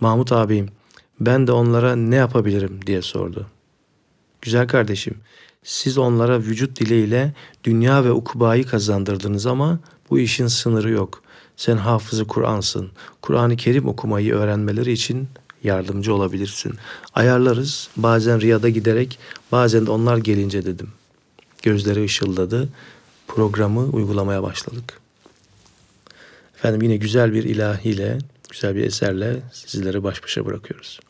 Mahmut 0.00 0.32
abim 0.32 0.68
ben 1.20 1.46
de 1.46 1.52
onlara 1.52 1.96
ne 1.96 2.16
yapabilirim 2.16 2.80
diye 2.86 3.02
sordu. 3.02 3.46
Güzel 4.42 4.68
kardeşim 4.68 5.14
siz 5.62 5.98
onlara 5.98 6.38
vücut 6.38 6.80
dileğiyle 6.80 7.34
dünya 7.64 8.04
ve 8.04 8.12
ukubayı 8.12 8.66
kazandırdınız 8.66 9.46
ama 9.46 9.78
bu 10.10 10.18
işin 10.18 10.46
sınırı 10.46 10.90
yok. 10.90 11.22
Sen 11.56 11.76
hafızı 11.76 12.26
Kur'ansın. 12.26 12.90
Kur'an-ı 13.22 13.56
Kerim 13.56 13.88
okumayı 13.88 14.34
öğrenmeleri 14.34 14.92
için 14.92 15.28
yardımcı 15.64 16.14
olabilirsin. 16.14 16.74
Ayarlarız. 17.14 17.88
Bazen 17.96 18.40
riyada 18.40 18.68
giderek, 18.68 19.18
bazen 19.52 19.86
de 19.86 19.90
onlar 19.90 20.16
gelince 20.16 20.64
dedim. 20.64 20.88
Gözleri 21.62 22.04
ışıldadı. 22.04 22.68
Programı 23.28 23.80
uygulamaya 23.80 24.42
başladık. 24.42 25.00
Efendim 26.54 26.82
yine 26.82 26.96
güzel 26.96 27.32
bir 27.32 27.44
ilahiyle, 27.44 28.18
güzel 28.50 28.74
bir 28.74 28.84
eserle 28.84 29.36
sizleri 29.52 30.04
baş 30.04 30.24
başa 30.24 30.46
bırakıyoruz. 30.46 31.00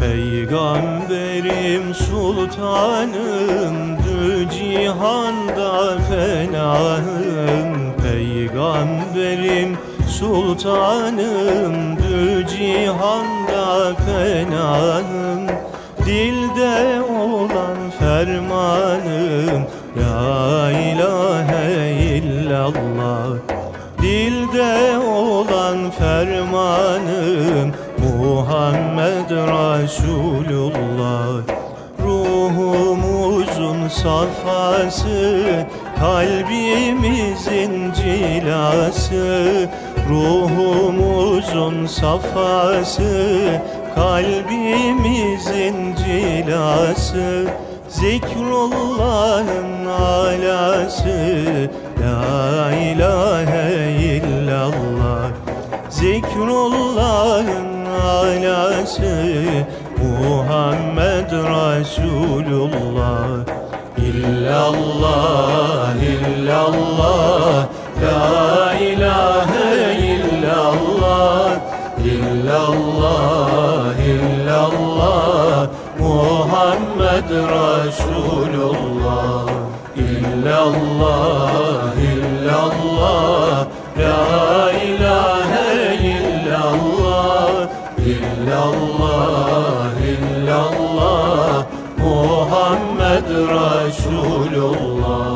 Peygamberim 0.00 1.94
sultanım 1.94 3.99
cihanda 4.80 5.98
fenahım 6.08 7.92
Peygamberim 8.02 9.78
sultanım. 10.08 11.96
Dü 11.96 12.46
cihanda 12.46 13.94
fenahım 13.94 15.46
Dilde 16.06 17.02
olan 17.02 17.90
fermanım. 17.98 19.62
La 19.96 20.70
ilahe 20.70 21.90
illallah 21.90 23.28
Dilde 24.02 24.98
olan 24.98 25.90
fermanım. 25.90 27.72
Muhammed 27.98 29.30
Resulullah 29.30 30.89
safası 34.02 35.44
Kalbimizin 35.98 37.92
cilası 37.92 39.68
Ruhumuzun 40.08 41.86
safası 41.86 43.36
Kalbimizin 43.94 45.94
cilası 45.94 47.46
Zikrullah'ın 47.88 49.86
alası 49.86 51.18
La 52.00 52.76
ilahe 52.76 53.90
illallah. 54.00 55.30
Zikrullah'ın 55.90 57.84
alası 57.84 59.34
Muhammed 60.02 61.30
Resulullah 61.32 62.20
İllallah, 64.10 65.94
illallah 66.12 67.66
La 68.02 68.74
ilahe 68.74 69.70
illallah. 70.12 71.50
İllallah, 72.04 73.94
illallah 74.12 75.68
Muhammed 75.98 77.30
Resulullah 77.54 78.70
İllallah, 79.96 81.94
illallah 82.10 83.66
La 83.98 84.69
Resulullah. 93.48 95.30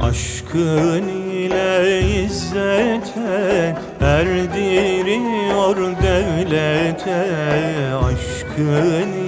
Aşkın 0.00 1.08
ile 1.08 2.00
izzete 2.24 3.76
erdiriyor 4.00 5.76
devlete. 6.02 7.22
Aşkın 7.94 9.21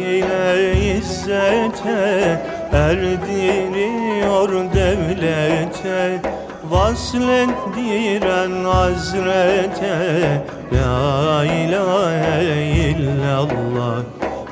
izzete 1.25 2.41
erdiriyor 2.73 4.51
devlete. 4.75 6.21
Vaslettiren 6.71 8.65
hazrete 8.65 10.43
La 10.73 11.45
ilahe 11.45 12.65
illallah. 12.91 14.03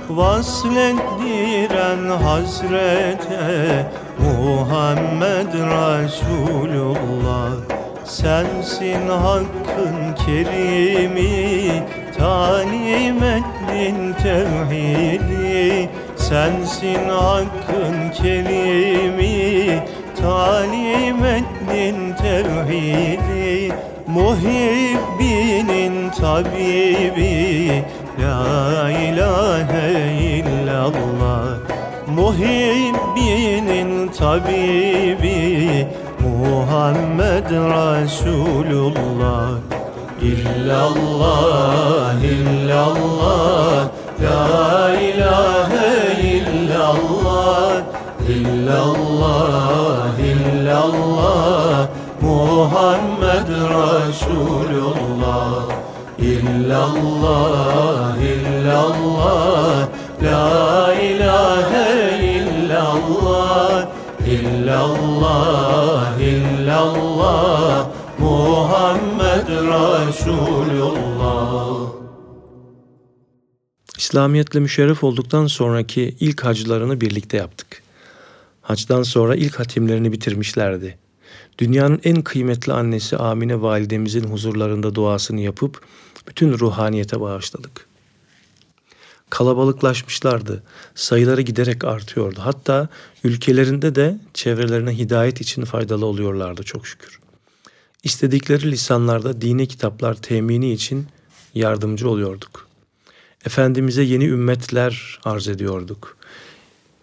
Vaslettiren 0.09 2.09
hazrete 2.25 3.87
Muhammed 4.19 5.53
Resulullah. 5.75 7.53
Sensin 8.05 9.09
hakkın 9.09 10.15
kerimi 10.27 11.83
Talim 12.19 13.23
ettin 13.23 14.15
tevhidi 14.23 15.89
Sensin 16.33 17.09
hakkın 17.09 17.97
kerimi 18.23 19.83
Talim 20.23 21.25
ettin 21.25 22.15
tevhidi 22.23 23.73
Muhibbinin 24.07 25.31
tabibi. 26.11 27.85
La 28.21 28.91
ilahe 28.91 29.93
illallah 30.23 31.59
Muhibbinin 32.07 33.91
tabibi. 34.09 35.87
Muhammed 36.21 37.51
Resulullah 37.75 39.51
İllallah, 40.23 42.15
illallah 42.25 43.89
La 44.23 44.95
ilahe 44.95 46.12
illallah 46.83 48.03
İllallah, 48.29 50.15
illallah. 50.19 51.89
Muhammed 52.21 53.49
Resulullah. 53.77 55.55
İllallah, 56.19 58.17
illallah. 58.33 59.89
La 60.23 60.95
ilahe 60.95 61.91
illallah. 62.39 63.87
İllallah, 64.27 66.19
illallah. 66.21 67.87
Muhammed 68.19 69.49
Resulullah 69.49 70.43
İslamiyetle 74.03 74.61
müşerref 74.61 75.05
olduktan 75.05 75.47
sonraki 75.47 76.17
ilk 76.21 76.45
haclarını 76.45 77.01
birlikte 77.01 77.37
yaptık. 77.37 77.83
Haçtan 78.63 79.03
sonra 79.03 79.37
ilk 79.37 79.59
hatimlerini 79.59 80.13
bitirmişlerdi. 80.13 80.99
Dünyanın 81.59 82.01
en 82.05 82.23
kıymetli 82.23 82.73
annesi 82.73 83.17
Amine 83.17 83.63
validemizin 83.63 84.25
huzurlarında 84.25 84.95
duasını 84.95 85.41
yapıp 85.41 85.81
bütün 86.29 86.53
ruhaniyete 86.59 87.21
bağışladık. 87.21 87.87
Kalabalıklaşmışlardı. 89.31 90.63
Sayıları 90.95 91.43
giderek 91.43 91.85
artıyordu. 91.85 92.41
Hatta 92.43 92.89
ülkelerinde 93.25 93.95
de 93.95 94.19
çevrelerine 94.35 94.99
hidayet 94.99 95.41
için 95.41 95.65
faydalı 95.65 96.07
oluyorlardı 96.07 96.63
çok 96.63 96.87
şükür. 96.87 97.21
İstedikleri 98.05 98.71
lisanlarda 98.71 99.41
dini 99.41 99.69
kitaplar 99.69 100.15
temini 100.15 100.73
için 100.73 101.07
yardımcı 101.55 102.09
oluyorduk. 102.09 102.72
Efendimiz'e 103.47 104.03
yeni 104.03 104.25
ümmetler 104.25 105.21
arz 105.25 105.49
ediyorduk. 105.49 106.17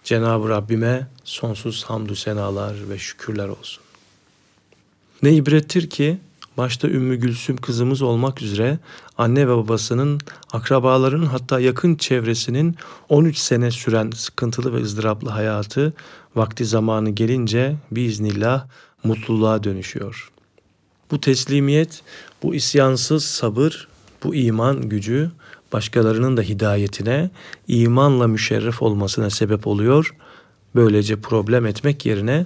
Cenab-ı 0.04 0.50
Rabbime 0.50 1.08
sonsuz 1.24 1.84
hamdü 1.84 2.16
senalar 2.16 2.90
ve 2.90 2.98
şükürler 2.98 3.48
olsun. 3.48 3.84
Ne 5.24 5.34
ibrettir 5.34 5.90
ki 5.90 6.18
başta 6.58 6.88
Ümmü 6.88 7.16
Gülsüm 7.16 7.58
kızımız 7.58 8.02
olmak 8.02 8.42
üzere 8.42 8.80
anne 9.18 9.48
ve 9.48 9.52
babasının, 9.58 10.20
akrabaların 10.52 11.26
hatta 11.26 11.60
yakın 11.60 11.96
çevresinin 11.96 12.76
13 13.10 13.38
sene 13.38 13.72
süren 13.72 14.12
sıkıntılı 14.12 14.74
ve 14.74 14.82
ızdıraplı 14.82 15.30
hayatı 15.30 15.94
vakti 16.36 16.66
zamanı 16.66 17.10
gelince 17.10 17.76
biiznillah 17.92 18.68
mutluluğa 19.04 19.64
dönüşüyor. 19.64 20.32
Bu 21.12 21.22
teslimiyet, 21.22 22.02
bu 22.44 22.56
isyansız 22.56 23.26
sabır, 23.26 23.88
bu 24.24 24.36
iman 24.36 24.90
gücü 24.90 25.32
başkalarının 25.74 26.38
da 26.38 26.42
hidayetine, 26.42 27.30
imanla 27.68 28.28
müşerref 28.28 28.82
olmasına 28.82 29.30
sebep 29.30 29.68
oluyor. 29.68 30.16
Böylece 30.76 31.22
problem 31.22 31.66
etmek 31.66 32.06
yerine 32.06 32.46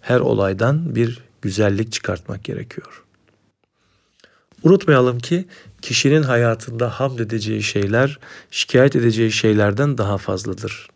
her 0.00 0.20
olaydan 0.20 0.94
bir 0.94 1.18
güzellik 1.42 1.92
çıkartmak 1.92 2.44
gerekiyor. 2.44 3.04
Unutmayalım 4.62 5.18
ki 5.18 5.44
kişinin 5.82 6.22
hayatında 6.22 7.00
hamd 7.00 7.18
edeceği 7.18 7.62
şeyler 7.62 8.18
şikayet 8.50 8.96
edeceği 8.96 9.32
şeylerden 9.32 9.98
daha 9.98 10.18
fazladır. 10.18 10.88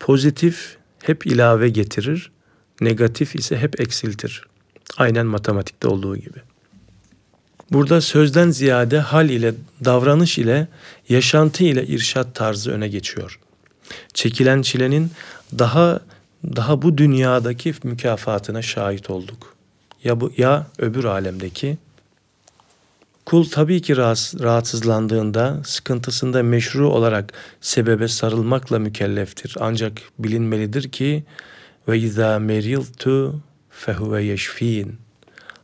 Pozitif 0.00 0.76
hep 1.02 1.26
ilave 1.26 1.68
getirir, 1.68 2.32
negatif 2.80 3.34
ise 3.34 3.58
hep 3.58 3.80
eksiltir. 3.80 4.44
Aynen 4.96 5.26
matematikte 5.26 5.88
olduğu 5.88 6.16
gibi. 6.16 6.38
Burada 7.72 8.00
sözden 8.00 8.50
ziyade 8.50 8.98
hal 8.98 9.30
ile, 9.30 9.54
davranış 9.84 10.38
ile, 10.38 10.68
yaşantı 11.08 11.64
ile 11.64 11.86
irşat 11.86 12.34
tarzı 12.34 12.70
öne 12.70 12.88
geçiyor. 12.88 13.38
Çekilen 14.14 14.62
çilenin 14.62 15.10
daha 15.58 16.00
daha 16.44 16.82
bu 16.82 16.98
dünyadaki 16.98 17.74
mükafatına 17.82 18.62
şahit 18.62 19.10
olduk. 19.10 19.54
Ya 20.04 20.20
bu 20.20 20.32
ya 20.36 20.66
öbür 20.78 21.04
alemdeki 21.04 21.78
Kul 23.26 23.44
tabii 23.44 23.82
ki 23.82 23.96
rahatsızlandığında, 23.96 25.60
sıkıntısında 25.64 26.42
meşru 26.42 26.90
olarak 26.90 27.32
sebebe 27.60 28.08
sarılmakla 28.08 28.78
mükelleftir. 28.78 29.56
Ancak 29.60 29.92
bilinmelidir 30.18 30.88
ki 30.88 31.24
ve 31.88 31.98
izâ 31.98 32.38
meriltu 32.38 33.40
fehuve 33.70 34.22
yeşfîn 34.22 34.98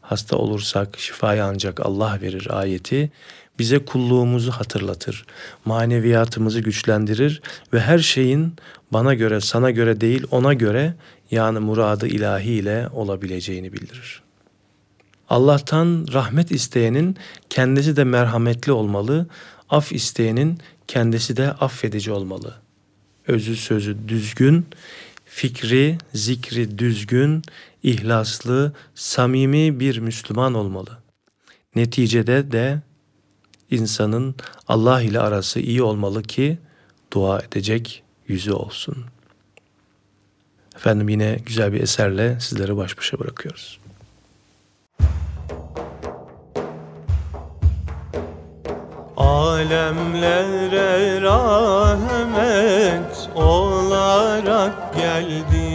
hasta 0.08 0.36
olursak 0.36 0.98
şifayı 0.98 1.44
ancak 1.44 1.86
Allah 1.86 2.18
verir 2.22 2.48
ayeti 2.50 3.10
bize 3.58 3.78
kulluğumuzu 3.78 4.50
hatırlatır. 4.50 5.26
Maneviyatımızı 5.64 6.60
güçlendirir 6.60 7.42
ve 7.72 7.80
her 7.80 7.98
şeyin 7.98 8.54
bana 8.92 9.14
göre, 9.14 9.40
sana 9.40 9.70
göre 9.70 10.00
değil 10.00 10.26
ona 10.30 10.54
göre 10.54 10.94
yani 11.30 11.58
muradı 11.58 12.06
ilahi 12.06 12.50
ile 12.50 12.88
olabileceğini 12.92 13.72
bildirir. 13.72 14.22
Allah'tan 15.28 16.06
rahmet 16.12 16.50
isteyenin 16.50 17.16
kendisi 17.50 17.96
de 17.96 18.04
merhametli 18.04 18.72
olmalı, 18.72 19.26
af 19.70 19.92
isteyenin 19.92 20.58
kendisi 20.88 21.36
de 21.36 21.52
affedici 21.52 22.12
olmalı. 22.12 22.54
Özü 23.26 23.56
sözü 23.56 23.96
düzgün, 24.08 24.66
fikri, 25.24 25.98
zikri 26.14 26.78
düzgün, 26.78 27.42
ihlaslı, 27.86 28.72
samimi 28.94 29.80
bir 29.80 29.98
Müslüman 29.98 30.54
olmalı. 30.54 30.98
Neticede 31.74 32.52
de 32.52 32.82
insanın 33.70 34.34
Allah 34.68 35.02
ile 35.02 35.20
arası 35.20 35.60
iyi 35.60 35.82
olmalı 35.82 36.22
ki 36.22 36.58
dua 37.12 37.40
edecek 37.40 38.02
yüzü 38.28 38.52
olsun. 38.52 39.04
Efendim 40.76 41.08
yine 41.08 41.38
güzel 41.46 41.72
bir 41.72 41.80
eserle 41.80 42.40
sizleri 42.40 42.76
baş 42.76 42.98
başa 42.98 43.18
bırakıyoruz. 43.18 43.80
Alemlere 49.16 51.20
rahmet 51.20 53.28
olarak 53.34 54.96
geldin 54.96 55.65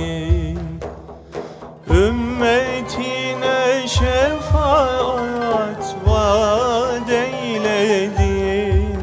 şefaat 4.02 5.96
vaat 6.08 7.10
eyledin 7.10 9.02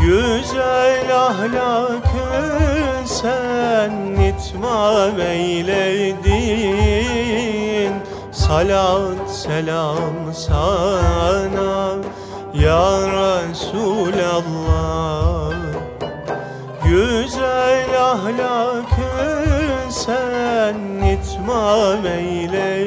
Güzel 0.00 1.16
ahlakı 1.16 2.28
sen 3.06 3.92
itmam 4.30 5.20
eyledin. 5.20 6.48
Salat 8.32 9.30
selam 9.30 10.34
sana 10.34 11.96
ya 12.54 12.90
Resulallah. 13.48 14.48
Güzel 16.84 18.02
ahlakı 18.02 19.10
sen 19.90 20.76
itmam 21.14 22.06
eyledin 22.06 22.77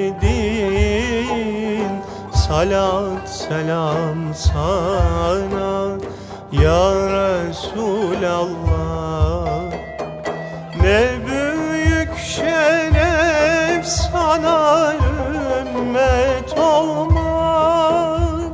Salat 2.51 3.23
selam 3.29 4.35
sana 4.35 5.95
Ya 6.51 6.83
Resulallah. 7.47 8.51
Ne 10.83 11.03
büyük 11.27 12.17
şeref 12.17 13.85
sana 13.85 14.93
ümmet 14.93 16.59
olmak. 16.59 18.51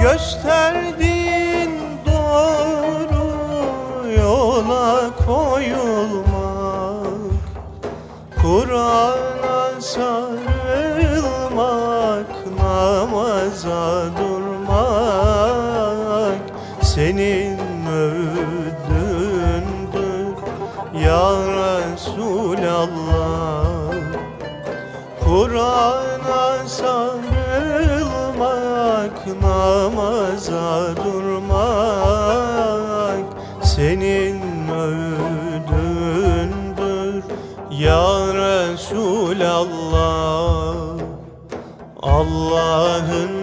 Gösterdiğin 0.00 1.70
doğru 2.06 3.26
yola 4.22 5.10
koyulmak. 5.26 7.10
Kur'an'a 8.42 9.80
sarılmak 9.80 10.25
Kur'an'a 25.56 26.68
sarılmak 26.68 27.16
Namaza 29.42 30.96
durmak 30.96 31.56
Senin 33.62 34.68
övdündür 34.68 35.94
Ya 37.70 38.34
Resulallah 38.34 39.16
Allah'ın 42.02 43.35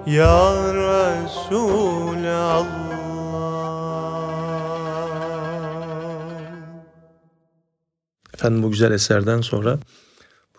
ya 0.05 0.73
Resulallah 0.73 2.84
Efendim 8.35 8.63
bu 8.63 8.71
güzel 8.71 8.91
eserden 8.91 9.41
sonra 9.41 9.79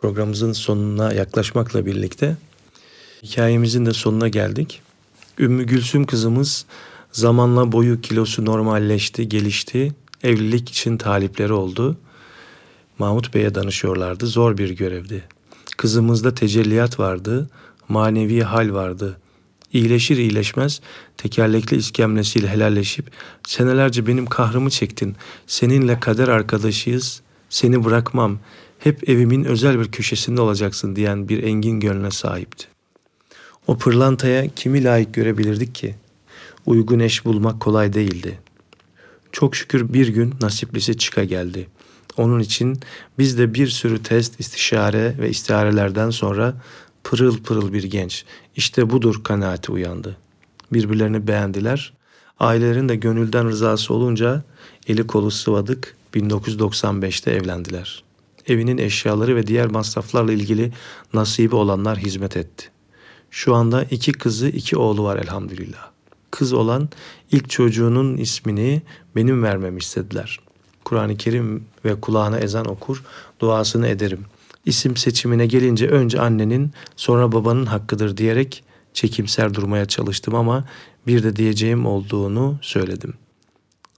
programımızın 0.01 0.53
sonuna 0.53 1.12
yaklaşmakla 1.12 1.87
birlikte 1.87 2.37
hikayemizin 3.22 3.87
de 3.87 3.93
sonuna 3.93 4.29
geldik. 4.29 4.83
Ümmü 5.39 5.64
Gülsüm 5.64 6.07
kızımız 6.07 6.66
zamanla 7.12 7.72
boyu 7.72 8.01
kilosu 8.01 8.45
normalleşti, 8.45 9.29
gelişti. 9.29 9.95
Evlilik 10.22 10.68
için 10.68 10.97
talipleri 10.97 11.53
oldu. 11.53 11.97
Mahmut 12.99 13.35
Bey'e 13.35 13.55
danışıyorlardı. 13.55 14.27
Zor 14.27 14.59
bir 14.59 14.70
görevdi. 14.70 15.24
Kızımızda 15.77 16.35
tecelliyat 16.35 16.99
vardı, 17.01 17.51
manevi 17.89 18.43
hal 18.43 18.72
vardı. 18.72 19.16
İyileşir 19.72 20.16
iyileşmez 20.16 20.81
tekerlekli 21.16 21.77
iskemlesiyle 21.77 22.49
helalleşip 22.49 23.11
senelerce 23.47 24.07
benim 24.07 24.27
kahrımı 24.27 24.70
çektin. 24.70 25.16
Seninle 25.47 26.01
kader 26.01 26.29
arkadaşıyız. 26.29 27.22
Seni 27.49 27.85
bırakmam. 27.85 28.39
Hep 28.79 29.09
evimin 29.09 29.45
özel 29.45 29.81
bir 29.81 29.91
köşesinde 29.91 30.41
olacaksın 30.41 30.97
diyen 30.97 31.29
bir 31.29 31.43
engin 31.43 31.81
gönlüne 31.81 32.11
sahipti. 32.11 32.67
O 33.67 33.79
pırlantaya 33.79 34.49
kimi 34.49 34.85
layık 34.85 35.15
görebilirdik 35.15 35.75
ki? 35.75 35.95
Uygun 36.67 36.99
eş 36.99 37.25
bulmak 37.25 37.61
kolay 37.61 37.93
değildi. 37.93 38.39
Çok 39.33 39.57
şükür 39.57 39.93
bir 39.93 40.09
gün 40.09 40.35
nasiplisi 40.41 40.99
çıka 40.99 41.25
geldi. 41.25 41.69
Onun 42.17 42.41
için 42.41 42.81
biz 43.19 43.39
de 43.39 43.55
bir 43.55 43.67
sürü 43.67 44.03
test, 44.03 44.41
istişare 44.41 45.15
ve 45.19 45.31
istiharelerden 45.31 46.11
sonra 46.11 46.55
pırıl 47.05 47.43
pırıl 47.43 47.73
bir 47.73 47.85
genç. 47.85 48.25
İşte 48.57 48.91
budur 48.91 49.25
kanaati 49.25 49.73
uyandı. 49.73 50.17
Birbirlerini 50.73 51.27
beğendiler. 51.27 51.93
Ailelerin 52.41 52.89
de 52.89 52.97
gönülden 52.97 53.49
rızası 53.49 53.95
olunca 53.95 54.45
eli 54.89 55.07
kolu 55.07 55.30
sıvadık 55.30 55.97
1995'te 56.14 57.30
evlendiler. 57.30 58.05
Evinin 58.47 58.78
eşyaları 58.78 59.37
ve 59.37 59.47
diğer 59.47 59.66
masraflarla 59.66 60.32
ilgili 60.32 60.72
nasibi 61.14 61.55
olanlar 61.55 61.99
hizmet 61.99 62.37
etti. 62.37 62.70
Şu 63.30 63.55
anda 63.55 63.82
iki 63.82 64.12
kızı 64.12 64.49
iki 64.49 64.76
oğlu 64.76 65.05
var 65.05 65.16
elhamdülillah. 65.16 65.91
Kız 66.30 66.53
olan 66.53 66.89
ilk 67.32 67.51
çocuğunun 67.51 68.16
ismini 68.16 68.82
benim 69.16 69.43
vermemi 69.43 69.78
istediler. 69.78 70.41
Kur'an-ı 70.84 71.16
Kerim 71.16 71.64
ve 71.84 72.01
kulağına 72.01 72.39
ezan 72.39 72.66
okur, 72.66 73.05
duasını 73.41 73.89
ederim. 73.89 74.24
İsim 74.64 74.97
seçimine 74.97 75.47
gelince 75.47 75.89
önce 75.89 76.20
annenin 76.20 76.70
sonra 76.97 77.32
babanın 77.32 77.66
hakkıdır 77.66 78.16
diyerek 78.16 78.64
çekimser 78.95 79.55
durmaya 79.55 79.87
çalıştım 79.87 80.34
ama 80.34 80.64
bir 81.07 81.22
de 81.22 81.37
diyeceğim 81.37 81.87
olduğunu 81.87 82.59
söyledim. 82.62 83.14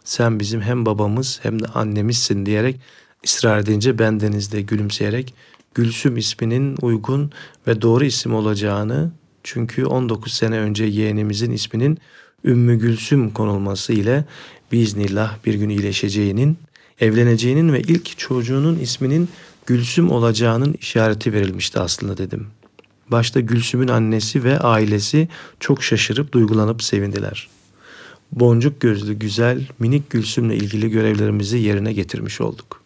Sen 0.08 0.40
bizim 0.40 0.60
hem 0.60 0.86
babamız 0.86 1.40
hem 1.42 1.62
de 1.62 1.66
annemizsin 1.66 2.46
diyerek 2.46 2.80
ısrar 3.24 3.58
edince 3.58 3.98
bendenizde 3.98 4.62
gülümseyerek 4.62 5.34
Gülsüm 5.74 6.16
isminin 6.16 6.76
uygun 6.82 7.32
ve 7.66 7.82
doğru 7.82 8.04
isim 8.04 8.34
olacağını 8.34 9.10
çünkü 9.42 9.86
19 9.86 10.32
sene 10.32 10.58
önce 10.58 10.84
yeğenimizin 10.84 11.50
isminin 11.50 11.98
Ümmü 12.44 12.78
Gülsüm 12.78 13.30
konulması 13.30 13.92
ile 13.92 14.24
biiznillah 14.72 15.36
bir 15.46 15.54
gün 15.54 15.68
iyileşeceğinin, 15.68 16.58
evleneceğinin 17.00 17.72
ve 17.72 17.80
ilk 17.80 18.18
çocuğunun 18.18 18.78
isminin 18.78 19.28
Gülsüm 19.66 20.10
olacağının 20.10 20.74
işareti 20.80 21.32
verilmişti 21.32 21.80
aslında 21.80 22.18
dedim. 22.18 22.46
Başta 23.08 23.40
Gülsüm'ün 23.40 23.88
annesi 23.88 24.44
ve 24.44 24.58
ailesi 24.58 25.28
çok 25.60 25.82
şaşırıp 25.82 26.32
duygulanıp 26.32 26.82
sevindiler. 26.82 27.57
Boncuk 28.32 28.80
gözlü 28.80 29.14
güzel 29.14 29.66
minik 29.78 30.10
Gülsüm'le 30.10 30.50
ilgili 30.50 30.90
görevlerimizi 30.90 31.58
yerine 31.58 31.92
getirmiş 31.92 32.40
olduk. 32.40 32.82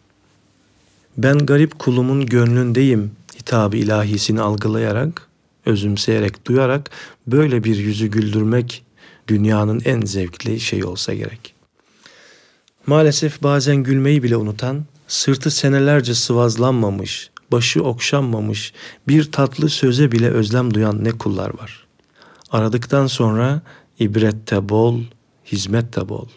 Ben 1.17 1.37
garip 1.37 1.79
kulumun 1.79 2.25
gönlündeyim 2.25 3.11
hitabı 3.39 3.77
ilahisini 3.77 4.41
algılayarak, 4.41 5.27
özümseyerek, 5.65 6.45
duyarak 6.45 6.91
böyle 7.27 7.63
bir 7.63 7.75
yüzü 7.75 8.07
güldürmek 8.07 8.83
dünyanın 9.27 9.81
en 9.85 10.01
zevkli 10.01 10.59
şeyi 10.59 10.85
olsa 10.85 11.13
gerek. 11.13 11.53
Maalesef 12.87 13.43
bazen 13.43 13.75
gülmeyi 13.75 14.23
bile 14.23 14.37
unutan, 14.37 14.85
sırtı 15.07 15.51
senelerce 15.51 16.13
sıvazlanmamış, 16.13 17.29
başı 17.51 17.83
okşanmamış, 17.83 18.73
bir 19.07 19.31
tatlı 19.31 19.69
söze 19.69 20.11
bile 20.11 20.29
özlem 20.29 20.73
duyan 20.73 21.03
ne 21.03 21.11
kullar 21.11 21.59
var. 21.59 21.87
Aradıktan 22.51 23.07
sonra 23.07 23.61
ibrette 23.99 24.69
bol, 24.69 24.99
hizmet 25.53 25.95
de 25.95 26.09
bol. 26.09 26.27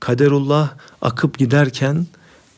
Kaderullah 0.00 0.74
akıp 1.02 1.38
giderken 1.38 2.06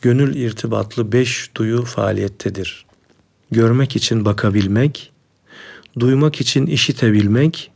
gönül 0.01 0.35
irtibatlı 0.35 1.11
beş 1.11 1.51
duyu 1.55 1.85
faaliyettedir. 1.85 2.85
Görmek 3.51 3.95
için 3.95 4.25
bakabilmek, 4.25 5.11
duymak 5.99 6.41
için 6.41 6.65
işitebilmek, 6.65 7.71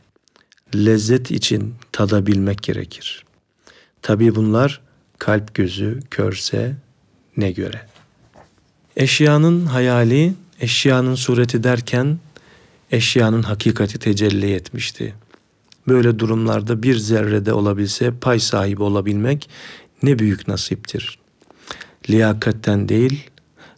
lezzet 0.74 1.30
için 1.30 1.74
tadabilmek 1.92 2.62
gerekir. 2.62 3.24
Tabii 4.02 4.34
bunlar 4.34 4.80
kalp 5.18 5.54
gözü 5.54 6.00
körse 6.10 6.76
ne 7.36 7.50
göre. 7.50 7.86
Eşyanın 8.96 9.66
hayali, 9.66 10.34
eşyanın 10.60 11.14
sureti 11.14 11.64
derken 11.64 12.18
eşyanın 12.90 13.42
hakikati 13.42 13.98
tecelli 13.98 14.54
etmişti. 14.54 15.14
Böyle 15.88 16.18
durumlarda 16.18 16.82
bir 16.82 16.96
zerrede 16.96 17.52
olabilse 17.52 18.14
pay 18.20 18.40
sahibi 18.40 18.82
olabilmek 18.82 19.50
ne 20.02 20.18
büyük 20.18 20.48
nasiptir. 20.48 21.18
Liyakatten 22.10 22.88
değil, 22.88 23.30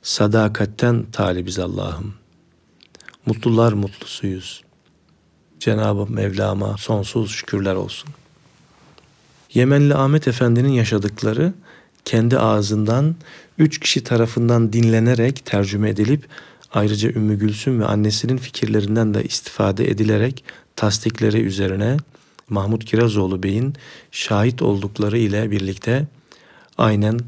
sadakatten 0.03 1.05
talibiz 1.13 1.59
Allah'ım. 1.59 2.15
Mutlular 3.27 3.73
mutlusuyuz. 3.73 4.63
Cenab-ı 5.61 6.13
Mevlam'a 6.13 6.77
sonsuz 6.77 7.31
şükürler 7.31 7.75
olsun. 7.75 8.11
Yemenli 9.55 9.95
Ahmet 9.95 10.29
Efendi'nin 10.29 10.73
yaşadıkları 10.73 11.53
kendi 12.05 12.39
ağzından 12.39 13.15
üç 13.59 13.81
kişi 13.81 14.05
tarafından 14.05 14.73
dinlenerek 14.73 15.47
tercüme 15.47 15.91
edilip 15.91 16.27
ayrıca 16.73 17.11
Ümmü 17.11 17.39
Gülsüm 17.39 17.81
ve 17.81 17.85
annesinin 17.85 18.37
fikirlerinden 18.37 19.15
de 19.15 19.25
istifade 19.25 19.91
edilerek 19.91 20.45
tasdikleri 20.79 21.41
üzerine 21.41 21.97
Mahmut 22.49 22.85
Kirazoğlu 22.85 23.43
Bey'in 23.43 23.74
şahit 24.11 24.62
oldukları 24.62 25.18
ile 25.18 25.51
birlikte 25.51 26.07
aynen 26.79 27.20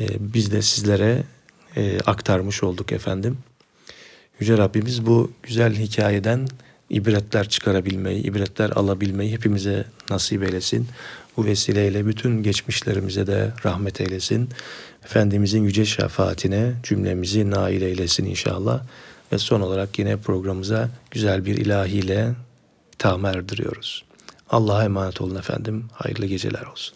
e, 0.00 0.06
biz 0.20 0.52
de 0.52 0.62
sizlere 0.62 1.22
e, 1.76 2.00
aktarmış 2.00 2.62
olduk 2.62 2.92
efendim. 2.92 3.38
Yüce 4.40 4.58
Rabbimiz 4.58 5.06
bu 5.06 5.32
güzel 5.42 5.74
hikayeden 5.74 6.48
ibretler 6.90 7.48
çıkarabilmeyi, 7.48 8.22
ibretler 8.22 8.70
alabilmeyi 8.70 9.32
hepimize 9.32 9.84
nasip 10.10 10.42
eylesin. 10.42 10.88
Bu 11.36 11.44
vesileyle 11.44 12.06
bütün 12.06 12.42
geçmişlerimize 12.42 13.26
de 13.26 13.52
rahmet 13.64 14.00
eylesin. 14.00 14.48
Efendimizin 15.04 15.64
yüce 15.64 15.84
şefaatine 15.84 16.72
cümlemizi 16.82 17.50
nail 17.50 17.82
eylesin 17.82 18.24
inşallah. 18.24 18.82
Ve 19.32 19.38
son 19.38 19.60
olarak 19.60 19.98
yine 19.98 20.16
programımıza 20.16 20.88
güzel 21.10 21.46
bir 21.46 21.56
ilahiyle 21.56 22.34
tam 22.98 23.24
erdiriyoruz. 23.24 24.04
Allah'a 24.50 24.84
emanet 24.84 25.20
olun 25.20 25.36
efendim. 25.36 25.88
Hayırlı 25.92 26.26
geceler 26.26 26.62
olsun. 26.72 26.94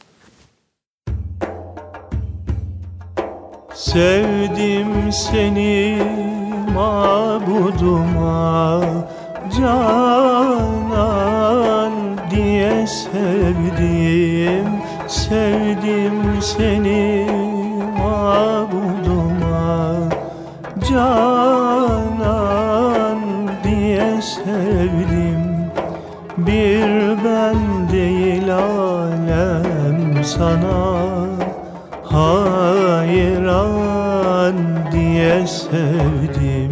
Sevdim 3.75 5.13
seni 5.13 6.03
mabuduma 6.75 8.83
canan 9.59 9.93
diye 12.31 12.87
sevdim 12.87 14.69
Sevdim 15.09 16.43
seni 16.43 17.27
mabuduma 17.99 19.95
canan 20.91 22.33
diye 23.65 24.23
sevdim 24.23 25.12
bir 26.37 27.25
ben 27.25 27.89
değil 27.93 28.55
alem 28.55 30.25
sana. 30.25 31.03
Hayran 32.05 33.75
diye 34.93 35.47
sevdim. 35.47 36.71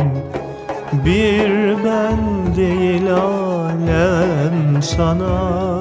Bir 0.93 1.85
ben 1.85 2.19
değil 2.57 3.15
alem 3.15 4.83
sana. 4.83 5.81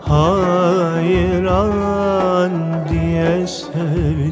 Hayran 0.00 1.32
diye 2.88 3.46
sevdim. 3.46 4.29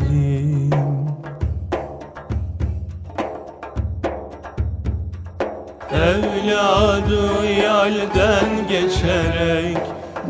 Evladı 6.59 7.47
yalden 7.63 8.51
geçerek 8.69 9.79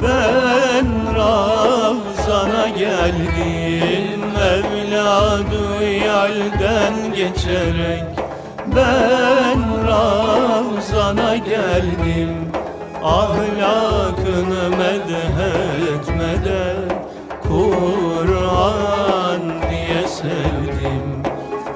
ben 0.03 0.87
Ravzan'a 1.17 2.69
geldim. 2.69 4.23
Evladı 4.39 5.85
yalden 6.07 6.95
geçerek 7.17 8.05
ben 8.77 9.87
Ravzan'a 9.87 11.37
geldim. 11.37 12.35
Ahlakını 13.05 14.71
medhetmeden 14.71 16.77
Kur'an 17.43 19.43
diye 19.71 20.09
sevdim. 20.09 21.23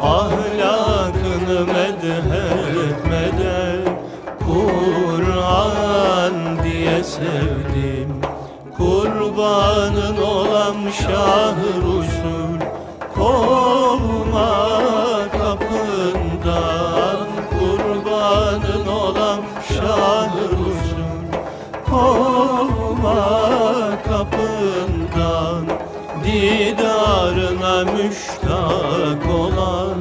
Ahlakını 0.03 1.67
medhetmeden 1.67 2.52
sevdim. 7.03 8.21
Kurbanın 8.77 10.17
olam 10.17 10.77
şah 10.93 11.57
Resul 11.57 12.61
Kovma 13.15 14.69
kapından. 15.33 17.27
Kurbanın 17.51 18.87
olam 18.87 19.41
şah 19.69 20.31
Resul 20.37 21.25
Kovma 21.91 23.25
kapından. 24.09 25.65
Didarına 26.25 27.93
müştak 27.93 29.35
olan 29.35 29.97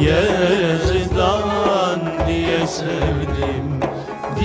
Yezdan 0.00 2.00
diye 2.28 2.66
sevdim 2.66 3.53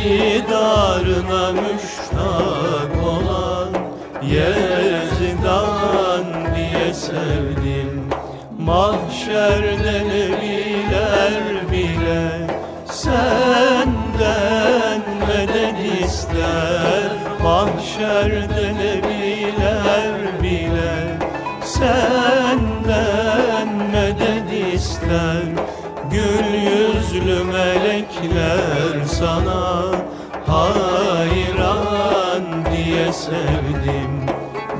Didarına 0.03 1.51
müştak 1.51 3.03
olan 3.03 3.69
Yezdan 4.23 6.25
diye 6.55 6.93
sevdim. 6.93 8.09
Mahşerde 8.59 10.03
nebiler 10.07 11.71
bile 11.71 12.47
Senden 12.85 15.01
medet 15.27 16.03
ister. 16.03 17.09
Mahşerde 17.43 18.73
nebiler 18.73 20.41
bile 20.43 21.17
Senden 21.63 23.67
medet 23.91 24.73
ister. 24.75 25.43
Gül 26.11 26.53
yüzlü 26.53 27.43
melekler 27.43 29.05
sana 29.05 29.68
sevdim. 33.19 34.11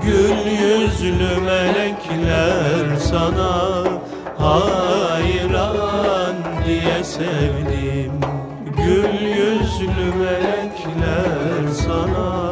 Gül 0.04 0.52
yüzlü 0.52 1.42
melekler 1.42 2.96
sana 3.00 3.84
hayran 4.38 6.36
diye 6.66 7.04
sevdim. 7.04 8.12
Gül 8.78 9.22
yüzlü 9.22 10.14
melekler 10.20 11.74
sana 11.86 12.49